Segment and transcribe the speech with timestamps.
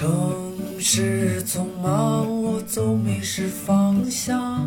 [0.00, 0.10] 城
[0.78, 4.66] 市匆忙，我总迷失方向。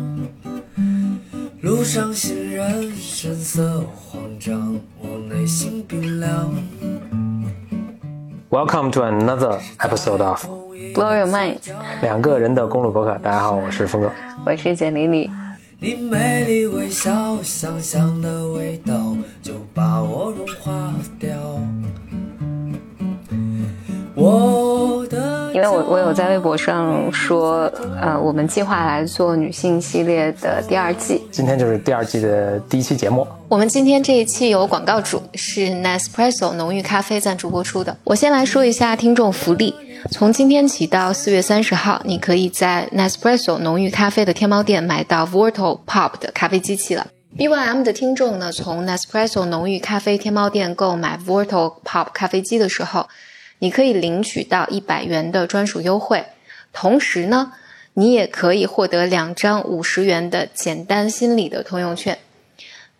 [1.60, 6.54] 路上行人神色慌张，我内心冰凉。
[8.48, 10.46] Welcome to another episode of
[10.94, 11.58] Blow Your Mind，
[12.00, 13.18] 两个人的公路博客。
[13.18, 14.12] 大家好，我是峰哥。
[14.46, 15.28] 我是简丽丽。
[15.80, 21.36] 你美丽微笑，香香的味道就把我融化掉。
[24.24, 27.70] 我的因为我我有在微博上说，
[28.00, 31.22] 呃，我们计划来做女性系列的第二季。
[31.30, 33.26] 今天就是第二季的第一期节目。
[33.48, 37.96] 我们今天这一期有广告主是 Nespresso 浓郁咖啡赞助播出的。
[38.04, 39.74] 我先来说一下听众福利，
[40.10, 47.06] 从今天起到四月三十号，你可以在 Nespresso 浓郁咖啡的天猫店买到 Vorto Pop 的咖啡机器了。
[47.36, 53.06] BYM 的听众呢，从 Nespresso 浓郁咖啡天猫店购买 Vorto Pop 咖啡机的时候，
[53.64, 56.26] 你可以领取到一百元的专属优惠，
[56.70, 57.54] 同时呢，
[57.94, 62.18] 你也可以获得两张五十元的简单心理的通用券。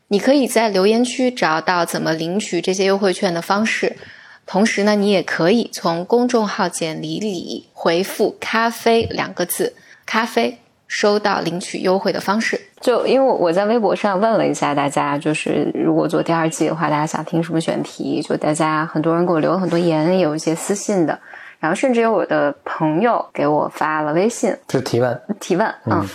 [0.09, 3.99] 你可以在留言区找到怎么领取这些优惠券的方式，
[4.47, 9.75] 同时呢，你也可以从公众号“简里里”回复“咖啡”两个字，
[10.07, 10.57] 咖啡
[10.87, 12.61] 收到领取优惠的方式。
[12.81, 18.21] 就因为我在微博上问了一下大家，就是如果做第二季的话，大家想听什么选题？
[18.23, 21.19] 就大家很多人给我留了很多言，有一些私信的，
[21.59, 26.07] 然后甚至有我的朋友给我发了微信就是提问，提问，嗯。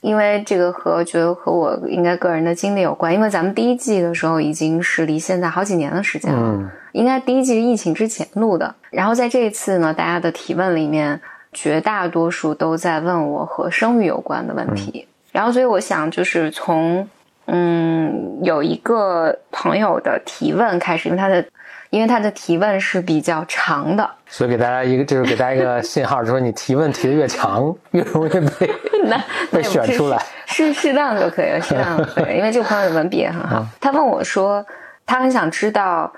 [0.00, 8.72] 因为这个和觉得和我应该个人的经历有关，因为咱们第一季的时候已经是离现在好几年的时间了，嗯应该第一季是疫情之前录的。
[8.90, 11.20] 然后在这一次呢，大家的提问里面，
[11.52, 15.06] 绝大多数都在问我和生育有关的问题。
[15.32, 17.08] 然后，所以我想就是从
[17.46, 21.44] 嗯有一个朋友的提问开始，因为他的
[21.90, 28.70] 因为他的提问是比较长的，所以给大家一个就是给大家一个 信号，就是说你提问提的越长，越容易被
[29.04, 30.20] 那被选出来。
[30.46, 32.34] 适适当就可以了，适当就可以了。
[32.34, 34.64] 因为这个朋友的文笔也很好，他问我说，
[35.06, 36.12] 他很想知道，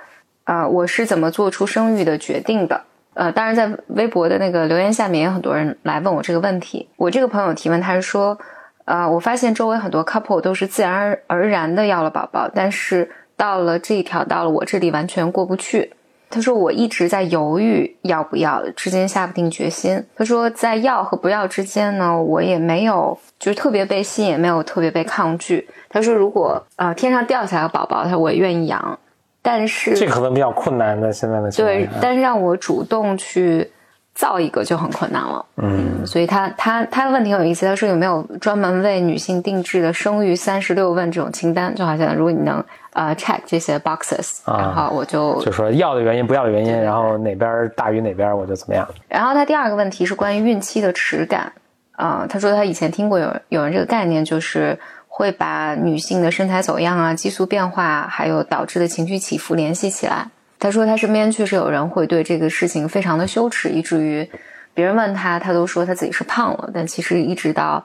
[0.44, 2.80] 呃，我是怎么做出生育的决定的。
[3.15, 6.88] 呃，当然，在微博的那个留言下面，也很多人来问我这个问题。
[6.97, 8.38] 我这个朋友提问，他是说，
[8.84, 15.93] 呃，我发现周围很多 couple 都是自然而然的要了宝宝，但是到了这一条，到了我这里完全过不去。
[16.32, 20.00] 他说我一直在犹豫要不要，之间下不定决心。
[20.15, 25.69] 他说在要和不要之间呢，我也没有就是特别被吸引，没有特别被抗拒。
[25.88, 28.97] 他说如果呃天上掉下来个宝宝，他说我也愿意养，
[29.42, 33.70] 但是这可能比较困难的现在的情况对，但是让我主动去
[34.14, 35.44] 造一个就很困难了。
[35.56, 41.74] 嗯，所以他他他的问题很有意思，他说有没有专门为女性定制的生育三十六问这种清单？
[41.74, 42.62] 就好像如果你能
[42.92, 48.86] 呃 check 这些 boxes，、啊然后我就就说要的原因不要的原因，然后哪边大于哪边我就怎么样。
[49.08, 51.50] 然后他第二个问题是关于孕期的耻感，
[51.92, 54.78] 啊、他说他以前听过有有人这个概念，就是
[55.20, 60.31] 会把女性的身材走样啊、激素变化，还有导致的情绪起伏联系起来。
[60.58, 64.26] 他说他身边确实有人会对这个事情非常的羞耻，以至于
[64.72, 67.84] 别人问他，他都说他自己是胖了，但其实一直到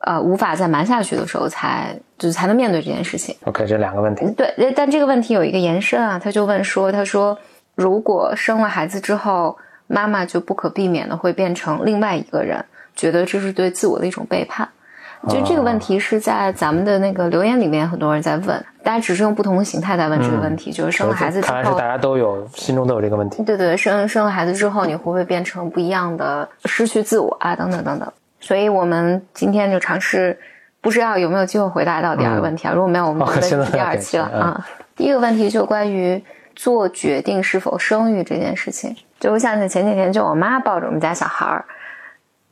[0.00, 3.34] 呃无法再瞒下去的时候才，就是才能面对这件事情。
[3.44, 7.38] OK，这两个问题，对，但这个问题有一个延伸啊，他就问说，他说
[7.74, 12.62] 如果生了孩子之后，妈妈就不可避免的会变成另外一个人，
[12.94, 14.68] 觉得这是对自我的一种背叛。
[15.28, 23.42] 就这个问题是在咱们的那个留言里面，很多人在问，大家只是用不同的形态在问这个问题，就是生了孩子之后看来是大，家都有心中都有这个问题。
[23.42, 28.12] 对对，生生了孩子之后，你会不会变成不一样的，失去自我啊，等等等等。
[28.40, 30.38] 所以我们今天就尝试，
[30.80, 32.72] 不知道有没有机会回答到第二个问题啊？
[32.72, 34.66] 如果没有，我们哦就现在问第二期了嗯啊。
[34.94, 36.22] 第一个问题就关于
[36.54, 38.94] 做决定是否生育这件事情。
[39.18, 41.64] 就我想起前几天，就我妈抱着我们家小孩儿，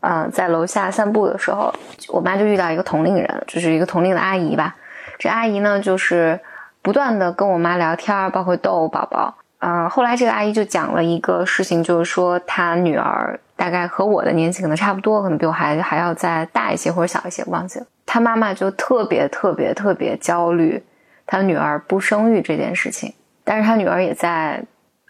[0.07, 1.73] 嗯、在楼下散步的时候，
[2.09, 4.77] 我妈就遇到一个同龄人，就是一个同龄的阿姨吧。
[5.19, 6.39] 这阿姨呢，就是
[6.83, 9.35] 不断的跟我妈聊天，包括逗宝宝。
[9.61, 17.87] 嗯、后来这个阿姨就讲了一个事情，就是说她女儿大概和我的年纪可能差不多，可能比我还还要再大一些或者小一些，忘记了。
[18.05, 20.85] 她妈妈就特别特别特别焦虑
[21.25, 24.63] 她女儿不生育这件事情，但是她女儿也在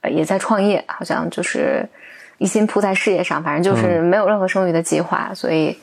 [0.08, 1.88] 也在创业，好像就是
[2.38, 5.78] 一心扑在事业上，反正就是没有任何生育的计划，所以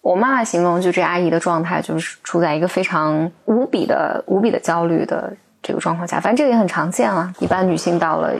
[0.00, 5.32] 我妈妈形容就这阿姨的状态，就是处在一个非常无比的、无比的焦虑的
[5.62, 6.20] 这个状况下。
[6.20, 8.32] 反正这个也很常见啊，一般女性到了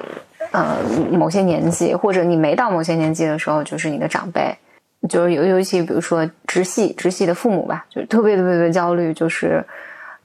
[0.53, 0.77] 呃
[1.11, 4.57] 某些年纪，或者你没到某些年纪的时候，就是你的长辈，
[5.09, 9.65] 就是尤尤其比如说直系直系的父母吧，就特别特别特别焦虑，就是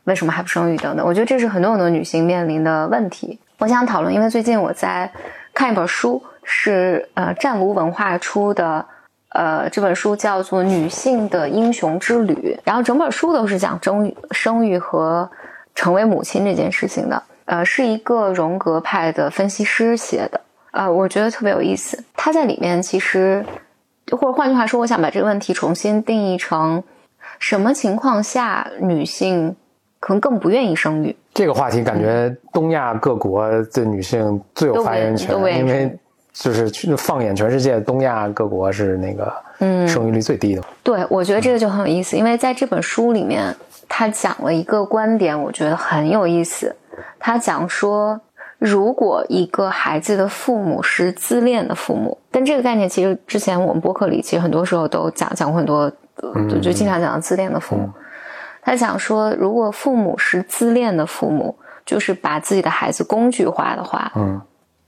[0.04, 1.06] 为什么还不生育等等。
[1.06, 3.40] 我觉得这是很多很多女性面临的问题。
[3.60, 5.10] 我想讨论，因为最近我在
[5.54, 8.86] 看一本书，是呃湛卢文化出的，
[9.30, 15.30] 呃这本书叫做《女性的英雄之旅》，然后整本书都是讲生育、生育和
[15.74, 20.42] 成为母亲这件事情的，呃是一个荣格派的分析师写的，
[20.72, 22.04] 呃我觉得特别有意思。
[22.16, 23.46] 他在里面其实，
[24.12, 26.84] 或者换句话说，我想把这个问题重新定义成
[27.40, 29.56] 什么情况下女性
[30.00, 31.16] 可能更不愿意生育。
[31.34, 35.98] 这个话题感觉东亚各国的女性最有发言权因为
[36.34, 40.64] 就是去放眼全世界，东亚各国是那个嗯生育率最低的。
[40.82, 43.56] 对，我觉得这个就很有意思，因为在这本书里面，
[43.88, 46.76] 他讲了一个观点，我觉得很有意思。
[47.20, 48.20] 他讲说，
[48.58, 55.92] 如果一个孩子的父母是自恋的父母，但这个概念其实之前我们播客里其实很多时候都讲讲过很多，
[56.60, 57.90] 就经常讲到自恋的父母。
[58.62, 61.56] 他讲说，如果父母是自恋的父母，
[61.86, 64.42] 就是把自己的孩子工具化的话，嗯，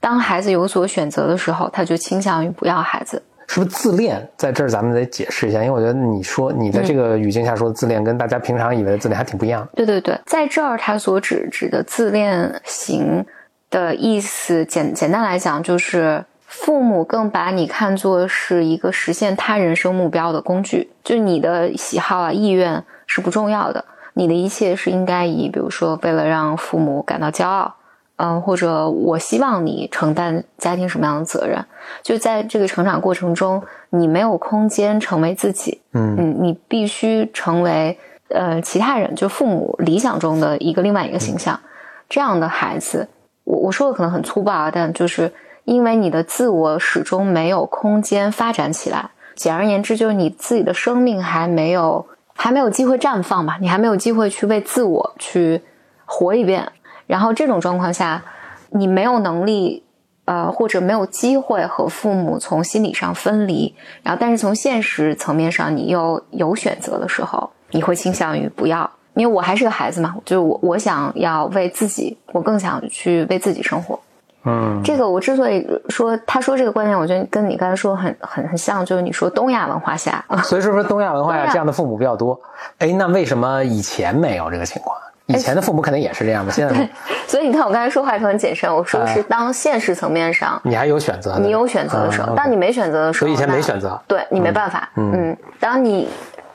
[0.06, 3.20] 当孩子有所选择的时候，他就倾向于不要孩子。
[3.48, 4.24] 是不是自恋？
[4.36, 9.68] 在这儿咱们得解释一下，因为我觉得你说你的这个语境下说的自恋，跟大家平常以为的自恋还挺不一样的。
[9.74, 13.26] 对对对，在这儿他所指指的自恋型
[13.68, 27.74] 的意思，简简单来讲就是父母更把你看作是一个实现他人生目标的工具，就你的喜好啊、意愿是不重要的，你的一切是应该以，比如说为了让父母感到骄傲。
[28.16, 31.62] 嗯，或者我希望你承担家庭什么样的责任？
[32.02, 37.98] 就在这个成长过程中，你没有空间成为自己，嗯嗯，你必须成为
[38.28, 41.60] 呃其他人，就父母理想中的一个另外一个形象。
[42.08, 43.06] 这样的孩子，
[43.44, 45.30] 我我说的可能很粗暴啊，但就是
[45.64, 49.10] 因为你的自我始终没有空间发展起来。
[49.34, 55.60] 简而言之，就是你自己的生命还没有还没有机会绽放吧，你还没有机会去为自我去
[56.06, 56.72] 活一遍。
[57.06, 58.22] 然后这种状况下，
[58.70, 59.84] 你没有能力，
[60.24, 63.74] 呃，或者没有机会和父母从心理上分离。
[64.02, 68.90] 然后，但是从现实层面上，你又有选择的时候，你会倾向于不要。
[69.14, 73.98] 因为我还是个孩子嘛，就是我我想要为自己，我更想去为自己生活。
[74.44, 82.38] 嗯，这个我之所以说他说这个观点，我觉得跟你刚才说很很很像，就是你说东亚文化下，所以说说东亚文化下 这样的父母比较多。
[82.78, 84.94] 哎，那为什么以前没有这个情况？
[85.26, 86.88] 以前的父母肯定也是这样的，现在
[87.26, 90.60] 所以你看我刚才说话就很谨慎，我说是当现实层面上。
[90.64, 94.88] 你还有选择，你有选择的时候，嗯当你没选择的时候，我以以前没选择对你没办法。
[94.94, 96.08] 嗯，当你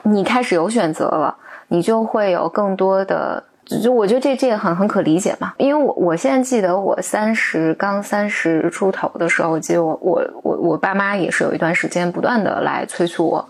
[0.04, 1.36] 你开始有选择了，
[1.68, 3.44] 你就会有更多的。
[3.82, 13.50] 就我觉得这这个很很可理解嘛，因为我我现在记得我三十刚三十出头的时候，我记得我我我我爸妈也是有一段时间不断的来催促我，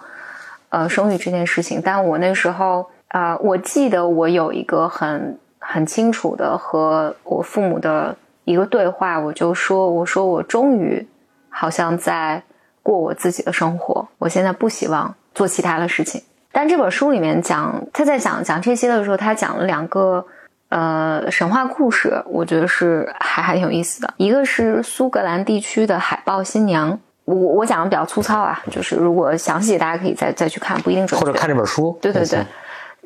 [0.70, 1.82] 呃，生育这件事情。
[1.84, 8.16] 但我那时候啊、呃我记得我有一个很很清楚的和我父母的
[8.46, 11.08] 一个对话，我就说，我说我终于
[11.50, 12.42] 好像在
[12.82, 16.22] 过我自己的生活，我现在不希望做其他的事情。
[16.52, 20.26] 但这本书里面讲，他在讲讲这些的时候，他讲了两个
[20.70, 24.14] 呃神话故事，我觉得是还还挺有意思的。
[24.18, 31.26] 一个是苏格兰地区的海豹新娘，我我讲的比较粗糙啊，就是如果详细大家可以再再去看，不一定准确。
[31.26, 32.46] 或者看这本书，对对对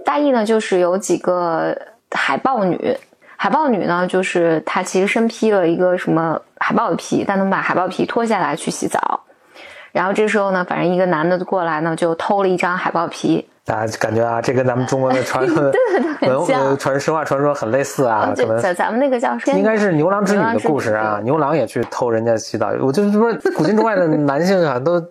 [0.05, 1.75] 大意呢就是有几个
[2.11, 2.97] 海豹女，
[3.35, 9.21] 海豹女呢就是她其实身披了一个什么海豹的皮，但能把海豹皮脱下来去洗澡。
[9.91, 15.45] 然后这时候呢，反正一个男的过来呢，就偷了一张海豹皮，大家感觉啊，这跟咱们中国的传
[16.21, 25.01] 文传神话传说很类似啊，可这能咱咱们那个叫应该是牛郎织女的故事啊，牛郎牛郎也去偷人家洗澡，我就是说古今中外的男性啊都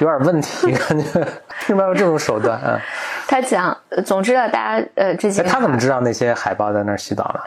[0.00, 1.26] 有点问题， 感觉为
[1.60, 2.80] 什么要有这种手段啊？
[3.26, 7.40] 他讲，呃总之呢，大家呃这几哎，他怎么知道那些海豹在那儿洗澡呢？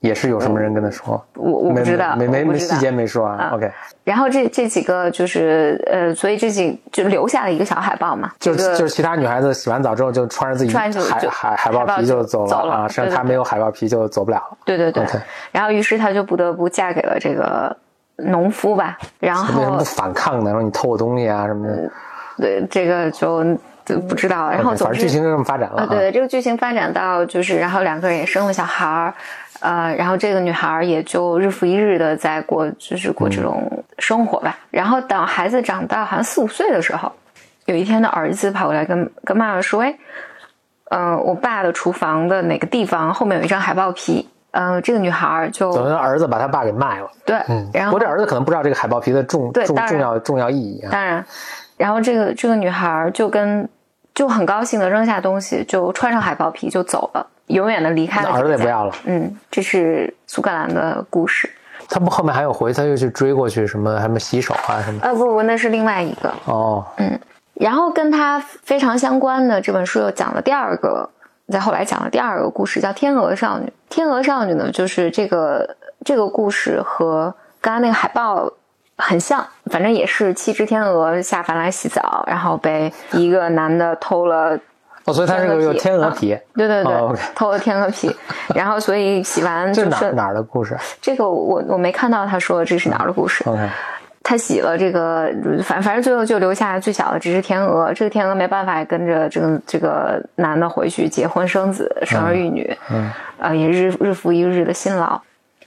[0.00, 1.22] 也是有什么人跟他说？
[1.34, 3.50] 我我不没知道，没没没细节没说啊啊。
[3.52, 3.70] OK，
[4.02, 14.56] 然后这这几个就是呃，所以这几就留下了一个小海豹嘛，就是就是其他女孩子洗完澡之后就穿着自己海穿着就海海豹海豹皮就走走了啊，剩对对对下她没有海豹皮就走不了了。
[14.64, 15.18] 对对对 OK
[15.52, 17.76] 然后于是她就不得不嫁给了这个
[18.24, 20.50] 农夫吧，然后为什么不反抗呢？
[20.50, 21.90] 说你偷我东西啊什么的。
[22.36, 23.44] 对这个就
[23.84, 25.86] 就不知道，然后 OK，总之反正剧情就这么发展了。
[25.86, 29.14] 对，这个剧情发展到就是，然后两个人也生了小孩儿，
[29.60, 34.58] 呃，然后这个女孩儿也就日复一日的在过，就是过这种生活吧。
[34.70, 37.12] 然后等孩子长到好像四五岁的时候，
[37.66, 39.98] 有一天的儿子跑过来跟跟妈妈说：“哎，
[40.90, 47.10] 呃，我爸的厨房的哪个地方后面有一张海豹皮。”呃，这个女孩儿就等于儿子把他爸给卖了。
[47.24, 50.90] 对，嗯，然后不过这儿子可能不知道这个海豹皮的重重重要重要意义啊。
[50.90, 51.24] 当然，
[51.76, 53.68] 然后这个这个女孩儿就跟
[54.14, 58.30] 就很高兴的扔下东西，就穿上海豹皮就走了，永远的离开了。
[58.32, 58.94] 那儿子也不要了。
[59.04, 61.48] 嗯，这是苏格兰的故事。
[61.88, 65.00] 他不后面还有回，他又去追过去，什么什么洗手啊什么？
[65.02, 66.32] 呃，不不，那是另外一个。
[66.44, 67.18] 哦，嗯
[67.54, 71.06] 然后跟他非常相关的这本书又讲了第二个，
[71.50, 73.66] 在后来讲了第二个故事，叫《天鹅少女》。
[73.88, 78.50] 天鹅少女呢，就是这个这个故事和刚刚那个海报
[78.96, 84.58] 很像，反正也是七只天鹅下凡来洗澡，然后被一个男的偷了。
[85.06, 86.92] 哦，所以它是个有天鹅皮，对对对，
[87.34, 88.14] 偷了天鹅皮，
[88.54, 93.66] 然后所以洗完就是是哪哪儿的故事这个我我没看到他说这是哪儿的故事，？OK，
[94.22, 95.32] 他洗了这个，
[95.64, 97.92] 反反正最后就留下最小的这只天鹅。
[97.94, 105.20] 这个天鹅没办法跟着这个这个男的回去结婚生子，生儿育女，嗯，呃，也日日复一日的辛劳。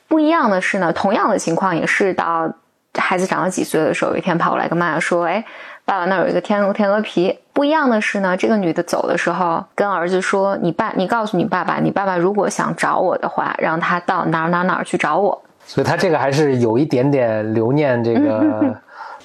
[0.07, 2.53] 不一样的是呢，同样的情况也是到
[2.93, 5.43] 孩子长到几岁的时候，有一天跑过来跟妈妈说：“哎，
[5.83, 18.75] 爸爸那儿有一个天鹅天鹅皮。”不一样的是呢，这个女的走的时候跟儿子说：“你爸，你告诉你爸爸，你爸爸如果想找我的话，让他到哪儿哪儿哪儿去找我。”所以他这个还是有一点点留念这个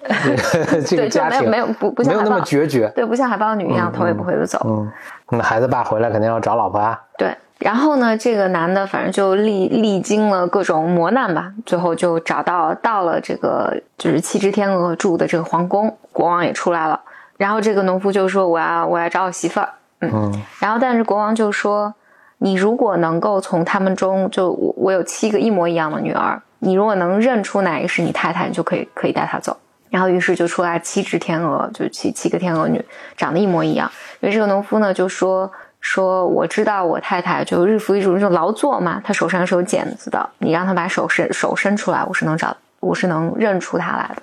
[0.25, 0.37] 这个
[0.83, 2.90] 这个对，就家庭，没有没有不不像没有那么决绝。
[2.95, 4.61] 对，不像海豹女一样头也不回的走。
[4.64, 4.90] 嗯，
[5.30, 6.99] 那孩子爸回来肯定要找老婆啊。
[7.18, 17.00] 对，然后呢，这个男的反正就历历经了各种磨难吧，最后就找到到了这个就是七只天鹅住的这个皇宫，国王也出来了。
[17.37, 19.68] 然后这个农夫就说：“我要我要找我媳妇儿。”
[20.00, 21.92] 嗯然后但是国王就说
[22.38, 29.57] ：“你如果能够从他们中，就我我有七个一模一样的女儿，你如果能认出哪个是你太太，你就可以可以带她走。”
[29.90, 32.85] 然后于是就出来七只天鹅，就七七个天鹅女，
[33.16, 33.90] 长得一模一样。
[34.21, 44.23] 因为这个农夫呢就说说我知道我太太就日复一日就劳作嘛，她手上是有茧子的，你让她把手伸手伸出来，我是能找我是能认出她来的。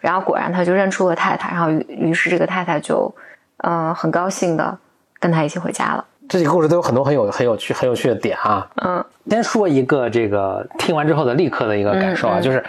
[0.00, 3.14] 然后果然他就认出了太太，然后于于是这个太太就
[3.58, 4.76] 嗯、呃很高兴的
[5.18, 6.04] 跟他一起回家了。
[6.28, 8.66] 这几个故事都有很多很有很有趣很有趣的点啊。
[8.82, 12.64] 嗯先说一个这个听完之后的立刻的一个感受啊，嗯嗯就是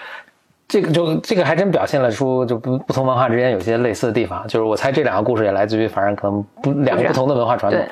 [0.68, 4.48] 这个就这个还真表现了出就不不同文化之间有些类似的地方。
[4.48, 7.86] 就是我猜这两个故事也来自于反正可能不两个不同的文化传统，对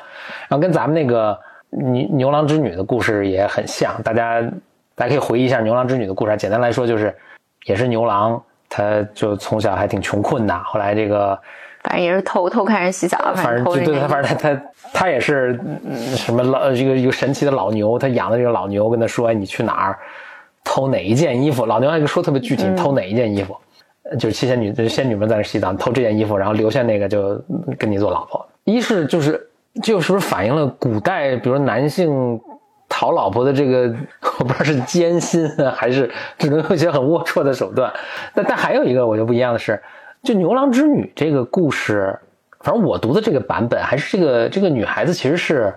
[0.48, 3.92] 然后跟咱们那个牛牛郎织女的故事也很像。
[4.02, 4.40] 大家
[4.94, 7.14] 大家可以回忆一下牛郎织女的故事，简单来说就是
[7.66, 11.38] 也是牛郎，他就从小还挺穷困的，后来这个。
[11.84, 14.62] 反正也是偷偷看人洗澡，反正正就对他，反正他他
[14.92, 19.98] 他也是嗯什么老这个一个神奇的老牛，他养的这个老牛跟他说，哎，你去哪儿
[20.64, 21.64] 偷哪一件衣服？
[21.66, 23.56] 老牛还说特别具体，嗯偷哪一件衣服？
[24.10, 27.40] 呃就是七仙女，就是仙女们在那洗澡，偷这件衣服，然后留下那个就
[27.78, 28.46] 跟你做老婆。
[28.64, 29.48] 一是就是
[29.82, 32.38] 就是不是反映了古代，比如男性
[32.86, 33.94] 讨老婆的这个，
[34.38, 37.90] 我不知道是艰辛啊，还是只能用一些很龌龊的手段。
[38.34, 39.82] 但但还有一个我就不一样的是，
[40.24, 42.18] 就牛郎织女这个故事，
[42.60, 45.72] 反正我读的这个版本，还是这个这个女孩子其实是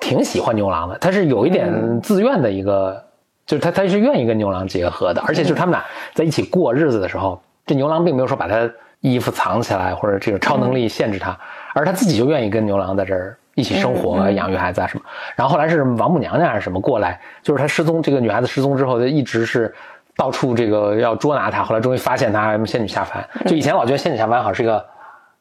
[0.00, 3.04] 挺喜欢牛郎的，她是有一点自愿的一个，
[3.44, 8.68] 就是她她是愿意跟牛郎结合的，而且就是他们俩在一起过日子的时候，这牛郎并没有说把她
[9.00, 11.38] 衣服藏起来或者这个超能力限制她，
[11.74, 15.04] 而她自己就愿意跟牛郎在这儿一起生活、养育孩子啊什么。
[15.36, 19.74] 然后后来是王母娘娘还是什么过来，就是她失踪，这个女孩子失踪之后，就一直是。
[20.20, 23.26] 到处这个要捉拿他，后来终于发现他仙女下凡。
[23.46, 24.84] 就以前老觉得仙女下凡好像是一个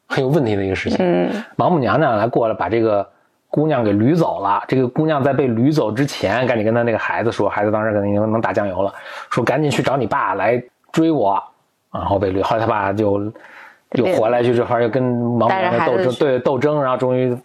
[0.07, 3.05] 很有问题的一个事情，嗯王母娘娘来过来把这个
[3.49, 4.63] 姑娘给掳走了。
[4.69, 8.93] 这个姑娘在被掳走之前，赶紧跟他那个孩子说，孩子当时可能已经能打酱油了，
[9.29, 11.43] 说赶紧去找你爸来追我，
[11.91, 12.41] 然后被掳。
[12.41, 13.21] 后来他爸就
[13.91, 15.03] 又回来去这块又跟
[15.37, 17.37] 王母娘娘斗争，对斗争，然后终于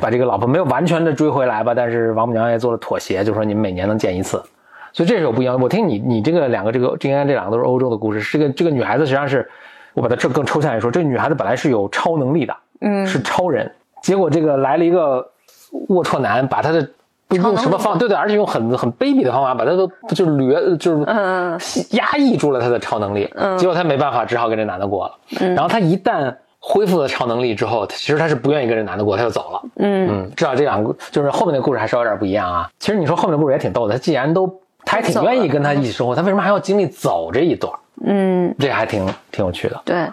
[0.00, 4.42] 把这个老婆没有完全的追回来吧，但是王母娘娘也做了妥协，就说你们每年能见一次。
[4.98, 5.60] 所以这是有不一样。
[5.60, 8.20] 我听你你这个两个这个这应该这两个都是欧洲的故事。
[8.36, 9.48] 这个这个女孩子实际上是，
[9.94, 13.70] 我把它这更抽象一说，这个女孩子本来是有超能力的，嗯，是超人，
[14.02, 15.24] 结果这个来了一个
[15.88, 16.90] 龌龊男，把她的
[17.28, 21.56] 不用什么方，对对，而且用很很卑鄙的方法，把他都就是掠就是嗯
[21.90, 25.14] 压抑住了他的超能力，结果他没办法，只好跟这男的过了。
[25.54, 29.62] 然后他一旦恢复了超能力之后，其实他是不愿意跟这男的过，他就走了。
[29.76, 32.68] 嗯嗯，至少这两个就是后面的故事还稍微有点不一样啊。
[32.80, 37.72] 其实你说后面的故事也挺逗的，他既然都他还挺愿意跟他一起生活，他为什么还要经历走这一段？
[38.04, 39.80] 嗯，这还挺挺有趣的。
[39.84, 40.06] 对。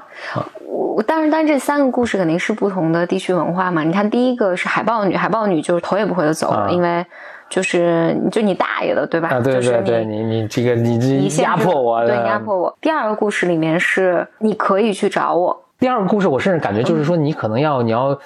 [0.67, 3.83] 我但是，但这三个故事肯定是不同的地区文化嘛。
[3.83, 7.05] 你看，第一个是海豹女，海豹女就是头也不回的走了，啊因为
[7.49, 9.29] 就是就你大爷的，对吧？
[9.29, 12.77] 啊，对对对，你你你这个你这你压迫我，对，压迫我。
[12.81, 18.17] 第二个故事里面是你可以去找我，第二个故事，我甚至感觉就是说，你可能要，你要，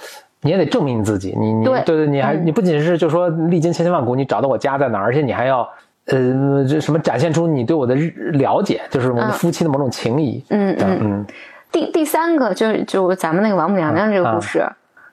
[0.41, 5.67] 你也得证明你自己，你你对对对，你还嗯你不仅是就说历经千辛万苦，你找到我家在哪儿，而且你还要，
[6.09, 10.43] 呃，这什么展现出你对我的日了解，就是我们嗯夫妻的某种情谊。
[10.49, 10.99] 嗯嗯。
[11.01, 11.25] 嗯，
[11.71, 14.65] 第第三个就是就咱们那个王母娘娘这个故事，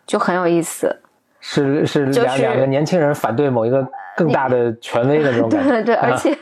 [0.06, 0.94] 就很有意思。
[1.40, 3.86] 是是就是两两个年轻人反对某一个
[4.16, 5.70] 更大的权威的这种感觉。
[5.70, 6.36] 对对， 而且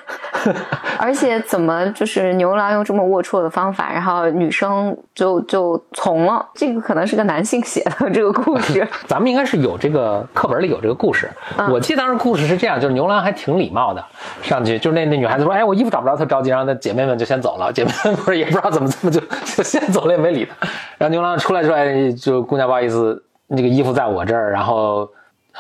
[0.99, 6.47] 而且怎么就是牛郎用这么龌龊的方法，然后女生就就从了。
[6.55, 8.87] 这个可能是个男性写的这个故事。
[9.07, 11.29] 咱们应该是有这个课本里有这个故事。
[11.71, 14.05] 我记得当时故事是这样，就是牛郎还挺礼貌的，
[14.43, 17.73] 上去就是那那女孩子说：“哎，我衣服找不着，特着急。”然后那姐妹们就先走了。
[17.73, 20.69] 姐妹们不是也不知道怎么这么就就先走了，也没理他。
[20.99, 24.53] 然后牛郎出来之后，哎，就姑娘不好意思，那个衣服在我这儿。
[24.53, 25.09] 然后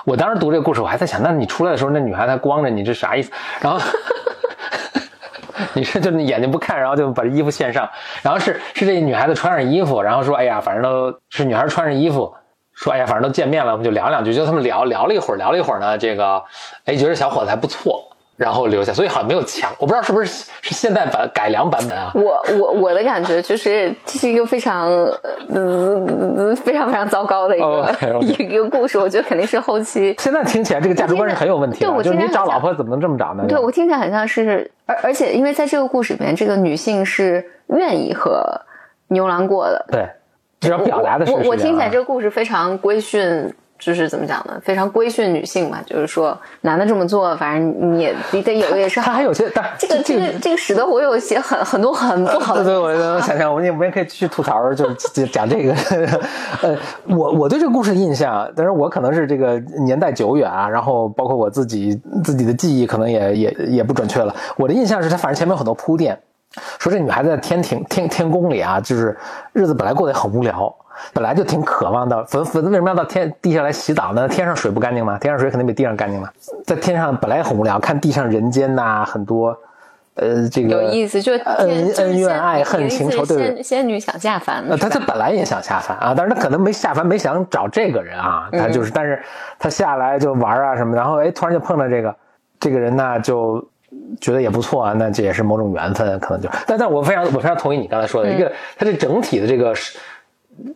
[0.04, 3.30] 我当时读这个故事，我还在想，那你出来的时候，那女孩子光着，你这啥意思？
[3.60, 3.80] 然后。
[5.72, 7.88] 你是就眼睛不看，然后就把这衣服献上，
[8.22, 12.32] 然后是是这女孩子穿上衣服，然后说：“哎呀，反正都是女孩穿上衣服，
[12.74, 16.42] 说哎呀，反正都见面了，我们就聊两句。”就他们聊聊了一会儿，聊了一会儿呢，这个
[16.84, 18.13] 哎觉得小伙子还不错。
[18.36, 20.26] 然后留下，所以好像没有强，我不知道是不是
[20.60, 22.10] 是现代版改良版本啊。
[22.14, 24.90] 我我我的感觉就是这是一个非常
[25.48, 27.96] 呃非常非常糟糕的一个
[28.38, 30.14] 一个故事，我觉得肯定是后期。
[30.18, 33.44] 现在听起来这个价值观是很有问题的，就是你找老婆怎么能这么找呢？
[33.48, 38.44] 对我听起来很像是，而而且因为在这个故事里面，这个女性是愿意和
[39.08, 40.08] 牛郎过的，对，
[40.58, 41.30] 只要表达的是。
[41.30, 43.54] 我我听起来这个故事非常规训。
[43.78, 44.58] 就是怎么讲呢？
[44.62, 49.00] 非常规训女性嘛，就是说男的这么做，反正你也你得有也是。
[49.00, 52.62] 他还有些，但这个这个这个使得我有些很很多很不好的。
[52.64, 55.74] 对，我我想象，我们我们也可以继续吐槽，就是讲这个。
[56.62, 56.76] 呃，
[57.08, 64.34] 我我对这个故事的印象，但是我可能是这个年代久远啊，然后包括我自己自己的记忆可能也也也不准确了。
[64.56, 66.18] 我的印象是他反正前面有很多铺垫，
[66.78, 69.16] 说这女孩子在天庭天天宫里啊，就是
[69.52, 70.74] 日子本来过得很无聊。
[71.12, 74.28] 本来就挺渴望的，粉粉为什么要到天地下来洗澡呢？
[74.28, 75.18] 天上水不干净吗？
[75.18, 76.30] 天上水肯定比地上干净嘛。
[76.64, 79.58] 在天上本来很无聊，看地上人间呐，很多，
[80.14, 89.20] 呃，这个有意思，就恩恩怨爱恨情仇，对仙仙女想下凡，呃，她她本来也想下凡啊，但是她可能没下凡，没想找这个人啊，她就是，但是
[89.58, 92.14] 她下来就玩啊什么，然后哎，突然就碰到这个
[92.60, 93.68] 这个人呢，就
[94.20, 99.74] 觉得也不错啊，那这也是某种缘分，可能就，但但我非常我非常同意你刚才说的一个，它这整体的这个。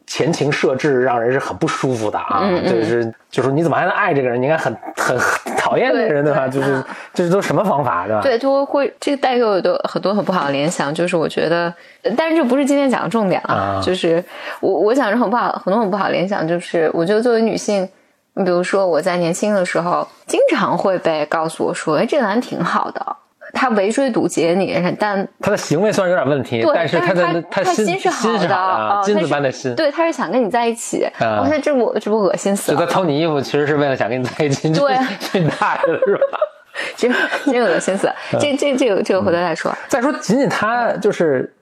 [0.08, 4.40] 前情设置让人是很不舒服的啊，就是就是你怎么还能爱这个人？
[4.42, 5.16] 你应该很很
[5.56, 6.48] 讨厌这个人对吧？
[6.48, 6.82] 就是
[7.14, 8.20] 这是都什么方法对吧？
[8.20, 10.92] 对，就会这个带给我的很多很不好的联想。
[10.92, 11.72] 就是我觉得，
[12.16, 13.80] 但是这不是今天讲的重点啊。
[13.80, 14.22] 就是
[14.58, 16.46] 我我想着很不好，很多很不好的联想。
[16.46, 17.88] 就是我觉得作为女性，
[18.38, 23.16] 你比如说我在年轻的时候，经常会被告诉我说：“哎，这个男挺好的。”
[23.54, 29.74] 他围追堵截你，但他的行为虽然有点问题，但是他的他心是好的，金子般的心。
[29.74, 31.08] 对，他是想跟你在一起。
[31.18, 32.78] 我说这不这不恶心死了。
[32.78, 34.70] 就他偷你衣服，其实是为了想跟你在一起。
[34.72, 36.38] 对， 去大爷的是吧？
[36.94, 37.12] 真
[37.46, 38.08] 真恶心死。
[38.38, 39.74] 这这这个这个回头再说。
[39.88, 41.52] 再说，仅仅他就是。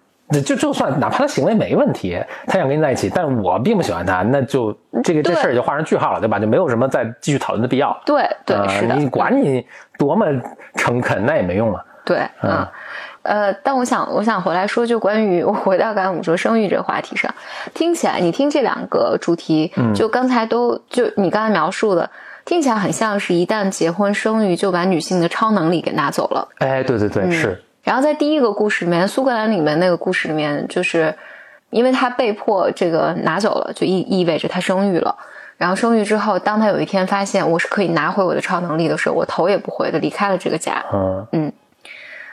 [0.43, 6.39] 就就算哪怕他行为没问题，他想跟你在一起，但我并不喜欢他，那就这个这事儿就画上句号了，对吧？
[6.39, 7.97] 就没有什么再继续讨论的必要。
[8.05, 8.97] 对对，是的。
[8.97, 9.65] 你管你
[9.97, 10.27] 多么
[10.75, 11.85] 诚恳，那也没用了。
[12.05, 12.67] 对，嗯，
[13.23, 17.33] 呃，但我想我想回来说，就关于我回到刚才我们说生育这个话题上，
[17.75, 22.09] 听起来你听这两个主题，就刚才都就你刚才描述的，
[22.45, 26.49] 听起来很像是一旦结婚生育就把女性的超能力给拿走了。
[26.59, 27.63] 哎，对对对，是。
[27.87, 31.15] 然后在第一个故事里面，苏格兰里面那个故事里面，就是
[31.71, 35.15] 因为他被迫这个拿走了，就意意味着他生育了。
[35.57, 40.85] 然后生育之后，当他有一天发现我是可以拿回我的超能力的时候，我头也不回的离开了这个家。
[40.93, 41.53] 嗯嗯，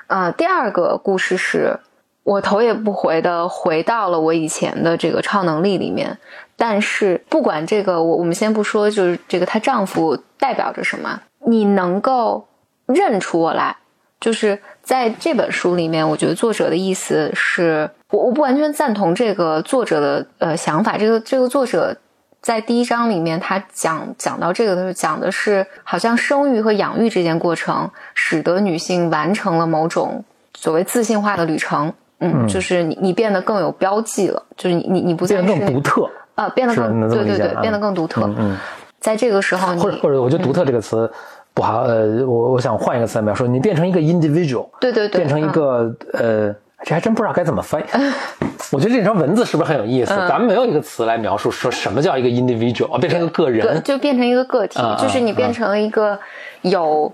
[0.08, 1.80] 呃，第二个故事是
[2.24, 6.18] 我头也不回的回到了我以前的这个超能力里面。
[6.58, 12.48] 但是不管这个，我我们先不说，就是这个她丈夫代表着什么，你能够
[12.88, 13.78] 认出我来。
[14.20, 20.98] 就是在这本书里面，我觉得作者的意思是我我不完全赞同这个作者的呃想法。
[20.98, 21.96] 这个这个作者
[22.42, 31.94] 在第一章里面，他讲讲到这个的时候，讲的是好像生育和养育这件过程，使得女性完成了某种所谓自信化的旅程。
[32.20, 38.30] 嗯，就是你你变得更有标记了，就是你你你不再变得更独特啊，变得更对对对，变得更独特。
[38.38, 38.58] 嗯，
[39.00, 41.10] 在这个时候，或者或者，我觉得“独特”这个词。
[41.54, 46.52] 不好，呃，我我想换一个词来描述，你变成一个 individual，对对对，变成一个呃，
[46.84, 47.86] 这还真不知道该怎么翻译。
[48.72, 50.16] 我觉得这张文字是不是很有意思？
[50.28, 56.18] 咱们没有一个词来描述说什么叫一个 individual，变成一个个人，就变成一个个体，就是你变成了一个
[56.64, 57.14] 有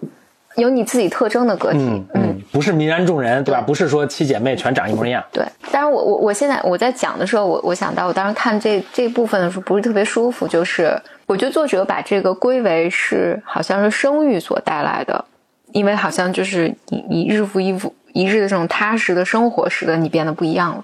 [0.55, 1.79] 有你自己特征的个体，
[2.13, 3.59] 嗯，不是泯然众人，对吧？
[3.59, 5.21] 不是说七姐妹全长一模一样。
[5.33, 10.97] 对，但是我我我现在我在讲的时候，我我想到我当时看这这部分的时候不是特别舒服，就是。
[11.29, 15.23] 我觉得作者把这个归为是好像是生育所带来的，
[15.73, 17.79] 因为好像就是你你日复一日
[18.13, 20.83] 一日的这种踏实的生活，使得你变得不一样了。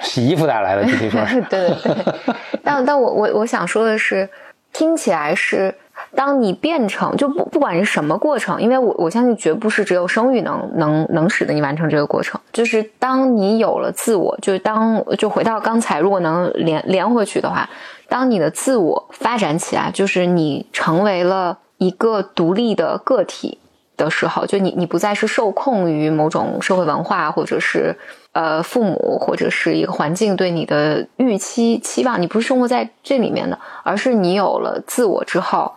[0.00, 1.20] 洗衣服带来的，具体说。
[1.50, 2.14] 对对对。
[2.62, 4.28] 但但我我我想说的是，
[4.72, 5.74] 听起来是
[6.16, 12.40] 当你变成就不不管是什么过程，因为我我相信绝不是只有生育能能能使得你完成这个过程。
[12.52, 17.68] 就是当你有了自我，就是当就回到刚才，如果能连连回去的话，
[18.08, 23.58] 当你的自我发展起来，就是你成为了一个独立的个体
[23.96, 27.96] 的时候，就你你不再是受控于某种社会文化或者是
[28.32, 35.72] 呃父母或者是一个环境对你的预期期望，你不是生活在这里面的，而是你有了自我之后。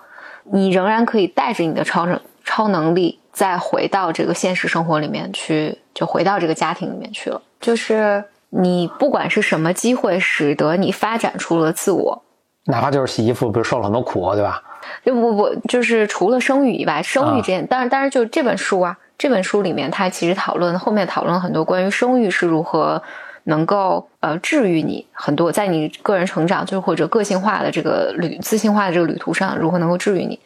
[0.52, 7.42] 你仍然可以带着你的超能超能力，再回到这个现实生活里面去，就回到这个家庭里面去了。
[7.60, 12.24] 就是你不管是什么机会，使得你发展出了自我，
[12.66, 14.62] 哪怕就是洗衣服，比如受了很多苦，对吧？
[15.04, 23.02] 不不不，就是除了生育以外，生育这件，当然当然，就这本书啊，这本书里面，它其实讨论后面讨论了很多关于生育是如何。
[23.48, 30.40] 能够呃治愈你很多，在你个人成长就是或者个性化的这个旅自信化的这个旅途上，如何能够治愈你？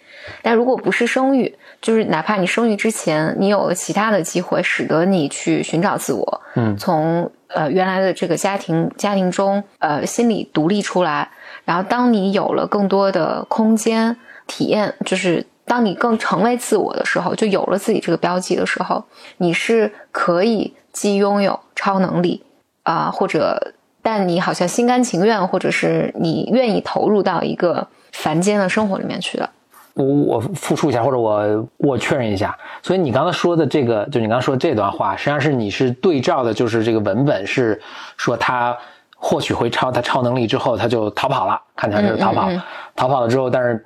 [0.43, 11.31] 但如果不是生育，就是哪怕你生育之前，你有了其他的机会，使得你去寻找自我，嗯，从呃原来的这个家庭家庭中呃心理独立出来，
[11.65, 19.03] 然后当你有了更多的空间体验，就是当你更成为自我的时候，就有了自己这个标记的时候，
[19.37, 22.43] 你是可以既拥有超能力。
[22.83, 29.49] 啊，或者，但你好像心甘情愿，或者是你愿意投入到一个凡间的生活里面去了。
[29.93, 32.57] 我我复述一下，或者我我确认一下。
[32.81, 37.79] 所以你刚才说的这个，就你刚刚说的这段话，实际上是你是对照的，就是这个文本是
[38.17, 38.75] 说他
[39.15, 42.49] 或许会超他超能力之后，他就逃跑了，看起来就是逃跑，
[42.95, 43.85] 逃跑了之后，但是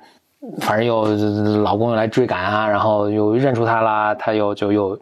[0.60, 1.04] 反正又
[1.62, 4.98] 老公又来追赶啊，然后又认出他啦，他又就又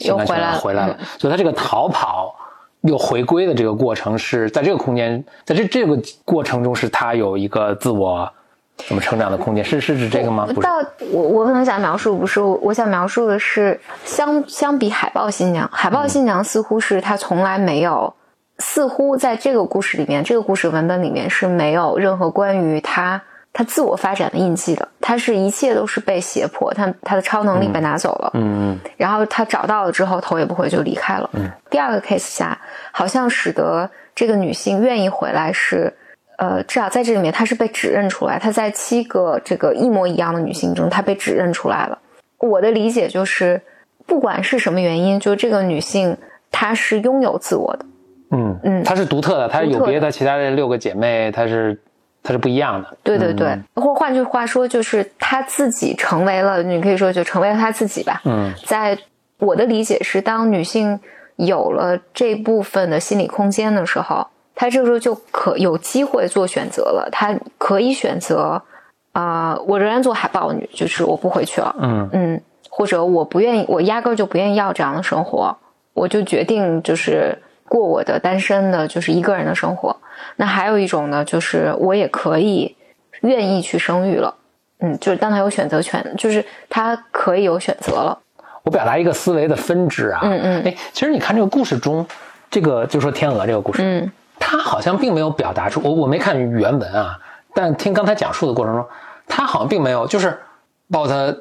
[0.00, 2.36] 又回来回来了，所以他这个逃跑。
[2.82, 8.30] 又回归的这个过程是在这个空间，在这这个过程中，是他有一个自我
[8.76, 10.46] 怎么成长的空间，是是指这个吗？
[10.52, 10.78] 不到
[11.10, 18.12] 我我可能想描述不是，我想描述的是相相比海豹新娘，海豹新娘似乎是她从来没有，
[18.58, 23.22] 似乎在这个故事里面，这个故事文本里面是没有任何关于她。
[23.54, 31.50] 他自我发展的印记的，他是一切都是被胁迫，他他的超能力被拿走了，嗯，然后他找到了之后头也不回就离开了，嗯。
[31.68, 32.58] 第二个 case 下，
[32.92, 35.92] 好像使得这个女性愿意回来是，
[36.38, 41.98] 呃，至少在这里面她是被指认出来，她在七个这个一模一样的女性中，她被指认出来了。
[42.38, 43.60] 我的理解就是，
[44.06, 46.16] 不管是什么原因，就这个女性
[46.50, 47.84] 她是拥有自我的，
[48.30, 51.78] 嗯嗯，她是独特的，她有别的其他的六个姐妹，她是。
[52.22, 58.20] 它是不一样的，对对对，或换句话说，就是他自己成为了，你可以说就成为了他自己吧。
[58.24, 58.96] 嗯，在
[59.38, 61.00] 我的理解是，当女性
[61.36, 67.08] 有了这部分的心理空间的时候，她这个时候就可有机会做选择了。
[67.10, 68.62] 她可以选择
[69.12, 71.74] 啊，我仍然做海豹女，就是我不回去了。
[71.80, 75.56] 嗯嗯，或者我不愿意，我压根就不愿意要这样的生活，
[75.92, 77.36] 我就决定就是
[77.72, 79.96] 过我的单身的，就是一个人的生活。
[80.36, 82.76] 那还有一种呢，就是我也可以
[83.22, 84.34] 愿意去生育了，
[84.80, 88.18] 嗯，就是当他有选择权，就是他可以有选择了。
[88.62, 92.06] 我表达一个思维的分支啊，嗯嗯，哎，其实你看这个故事中，
[92.50, 97.18] 这个就说天鹅这个故事，嗯，他好像并没有表达出我我没看原文啊，
[97.54, 98.86] 但听刚才讲述的过程中，
[99.26, 100.38] 他好像并没有就是
[100.90, 101.34] 把他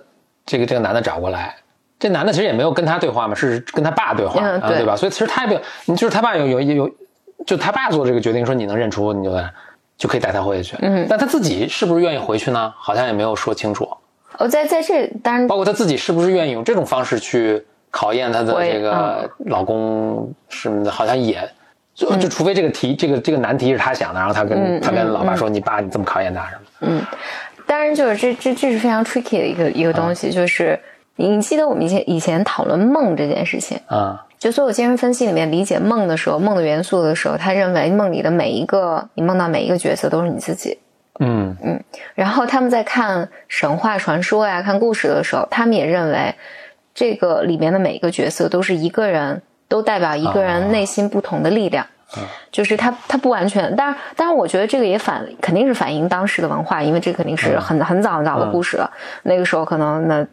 [0.46, 1.58] 这个这个男的找过来，
[2.02, 4.94] 这男的其实也没有跟他对话嘛，是跟他爸对话啊，对吧？
[4.98, 6.92] 所以其实他也没有，你就是他爸有有有。
[7.44, 9.36] 就他爸做这个决定，说你能认出，你就
[9.98, 10.78] 就可以带他回去。
[10.80, 12.72] 嗯，但他自己是不是愿意回去呢？
[12.78, 13.90] 好像也没有说清楚。
[14.38, 21.42] 哦，在在这当然，包括他自己是不是愿意用这种方式去考验他的这个老公，是好像也
[21.96, 27.02] 就就除非这个题，这个这个难题是他想的，然后他跟他跟老爸说：“你爸你这么考验他什么？”嗯，
[27.66, 30.80] 当然就是这这这是非常 tricky 的一个一个东西，就是
[31.16, 34.26] 你记得我们以前以前讨论梦这件事情啊。
[34.40, 40.80] 就所有精神分析里面理解梦的时候，梦的元素的时候，他认为梦里的每一个你梦到每一个角色都是你自己。
[41.20, 41.80] 嗯嗯。
[42.16, 46.34] 然后他们在看神话传说呀、看故事的时候，他们也认为
[46.96, 51.86] 这个里面的每一个角色都是一个人，都代表一个人内心不同的力量。
[52.52, 58.90] 就是他他不完全，但是当然，我觉得这个也反肯定是反映当时的文化，因为这肯定是很很早很早的故事了。
[59.22, 60.26] 那个时候可能那。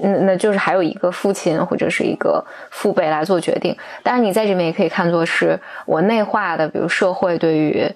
[0.00, 7.88] 那那就是还有一个父亲或者是一个父辈来做决定，当然你在这边也可以看作是我内化的，比如社会对于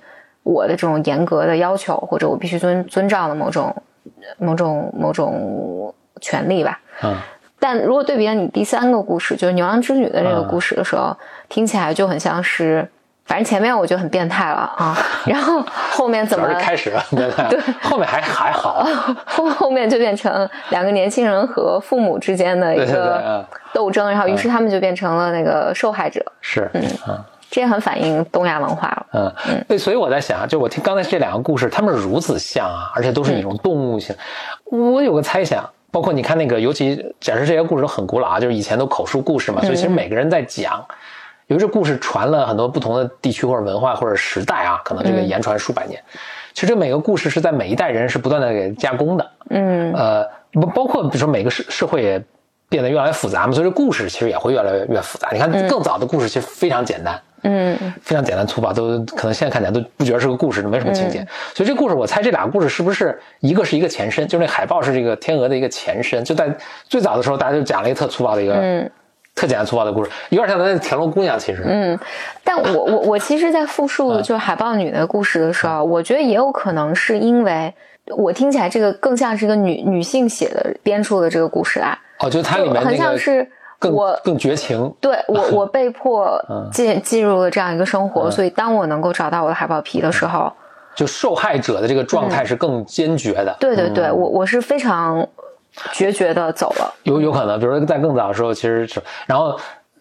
[0.42, 3.75] 我的这种严格的要求，或者我必须遵遵照的某种
[4.38, 6.81] 某种某种权利吧。
[7.03, 7.16] 嗯。
[7.59, 11.16] 但如果对比你第三个故事，就是牛郎织女的这个故事的时候，
[11.49, 12.88] 听起来就很像是
[13.25, 18.85] 反正前面我就很变态了啊， 然后后面怎么主要是开始了， 对，后面还还好，
[19.25, 23.45] 后 后面就变成两个年轻人和父母之间的一个嗯。
[23.73, 27.19] 斗争，然后于是他们就变成了那个受害者，是，嗯。
[27.51, 29.07] 这也很反映东亚文化了。
[29.13, 34.17] 嗯，对，所以我在想，就我听刚才这两个故事，他们如此像啊，而且都是那种动物性。
[34.65, 40.83] 我有个猜想，包括你看那个，尤其假设这些故事都很古老啊，就是以前都口述故事嘛，所以其实每个人在讲，
[41.53, 46.03] 由于这故事传了很多不同的地区或者文化或者时代啊，可能这个言传数百年。
[46.55, 52.23] 其实这每个故事是在每一代人是不断的给加工的，嗯呃，包包括比如说每个社社会也
[52.71, 55.29] 变得越来越复杂嘛，所以这故事其实也会越来越越复杂。
[55.31, 61.27] 你看更早的故事其实非常简单，嗯非常简单粗暴，都可能现在看起来都不觉得是个故事，没什么情节。
[61.55, 66.25] 所以这故事，我猜这俩故事是不是一个是一个前身，就是那海豹是这个天鹅的一个前身。
[66.25, 66.51] 就在
[66.88, 68.91] 最早的时候，大家就讲了一个特粗暴的一个、嗯
[69.35, 71.99] 特简单粗暴的故事，有点像咱那田螺姑娘，其实，嗯，
[72.45, 77.73] 但我我我其实，在复述就是海豹女的故事的时候，我觉得也有可能是因为
[78.16, 86.68] 我听起来这个更像是一个女女性写的编出的这个故事来，哦，就它里面那个像是更我更绝情，对我， 我被迫嗯。
[86.71, 90.53] 进进入了这样一个生活，所以当我能够找到我的海豹皮的时候，
[90.95, 93.57] 就受害者的这个状态是更坚决的。
[93.59, 95.27] 对对对，我我是非常
[95.93, 96.95] 决绝的走了。
[97.05, 99.59] 有有可能，比如说在更早的时候，其实是，然后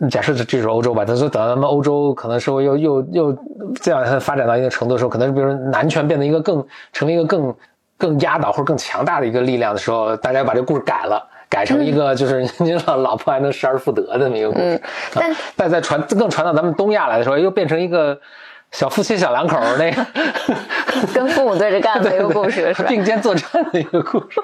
[0.10, 3.38] 假设这这是欧洲吧，他说等到他们欧洲可能社会又又又
[3.82, 7.56] 这样发展到一定程度的时候，可能比如说男权变得一个更成为一个更
[7.98, 11.28] 更压倒或者更强大的一个力量的时候，大家把这个故事改了。
[11.50, 14.82] 改成一个就是您老老婆还能失而复得的这么一个故事，嗯
[15.14, 18.18] 但啊但在传更传到咱们东亚来的时候，又变成一个
[18.72, 20.06] 小夫妻小两口那个
[21.14, 22.90] 跟父母对着干的一个故事，是吧？
[22.90, 24.42] 并肩作战的一个故事。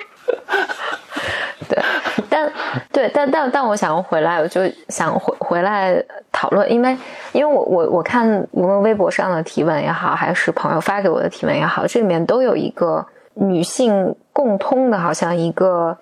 [1.70, 1.82] 对，
[2.30, 2.52] 但
[2.92, 6.96] 对，但但但我想回来，我就想回回来讨论，因为
[7.32, 15.98] 因为我我我看无论微博上的提问也好，还是朋友发给我的提问也好，这里面都有一个女性共通的，好像一个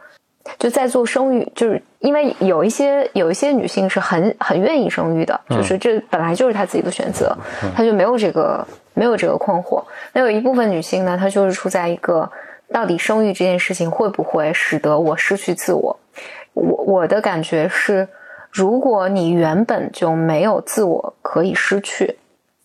[0.59, 7.35] 就在做生育，就是因为有一些有一些女性是很很愿意生育的，就是这本来就是她自己的选择，
[7.75, 8.63] 她就没有这个
[8.93, 9.83] 没有这个困惑。
[10.13, 12.31] 那有一部分女性呢，她就是处在一个
[12.71, 15.97] 到底生育这件事情会不会使得我失去自我？
[16.53, 18.07] 我我的感觉是，
[18.51, 22.19] 如果你原本就没有自我可以失去，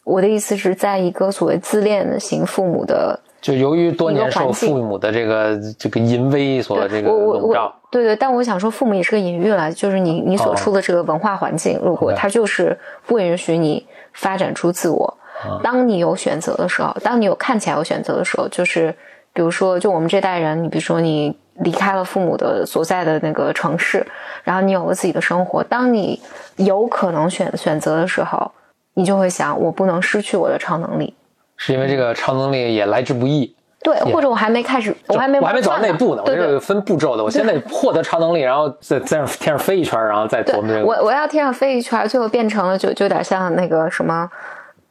[0.05, 15.07] 我的意思是在一个所谓自恋型父母的就由于多年受父母的这个这个淫威所这个我我笼罩我，对对，但我想说，父母也是个隐喻了，就是你你所哦处的这个文化环境，如果它就是不允许你发展出自我，
[15.42, 18.94] 啊当你有选择的时候，当你有看起来有选择的时候，就是
[19.33, 24.07] 比如说，就我们这代人，你比如说你离开了父母的所在的那个城市，
[24.44, 26.20] 然后你有了自己的生活，当你
[26.57, 28.50] 有可能选选择的时候，
[28.94, 31.14] 你就会想，我不能失去我的超能力。
[31.62, 33.55] 是因为这个超能力也来之不易。
[33.83, 37.25] 对，或者我还没开始，我还没我还没走到那步呢，我这个分步骤的。
[37.25, 40.87] 我先得获得超能力，然后在在天上飞一圈，然后再对琢磨这个。
[40.87, 44.29] 我我要天上飞一圈，最后变成了就就有点像那个什么，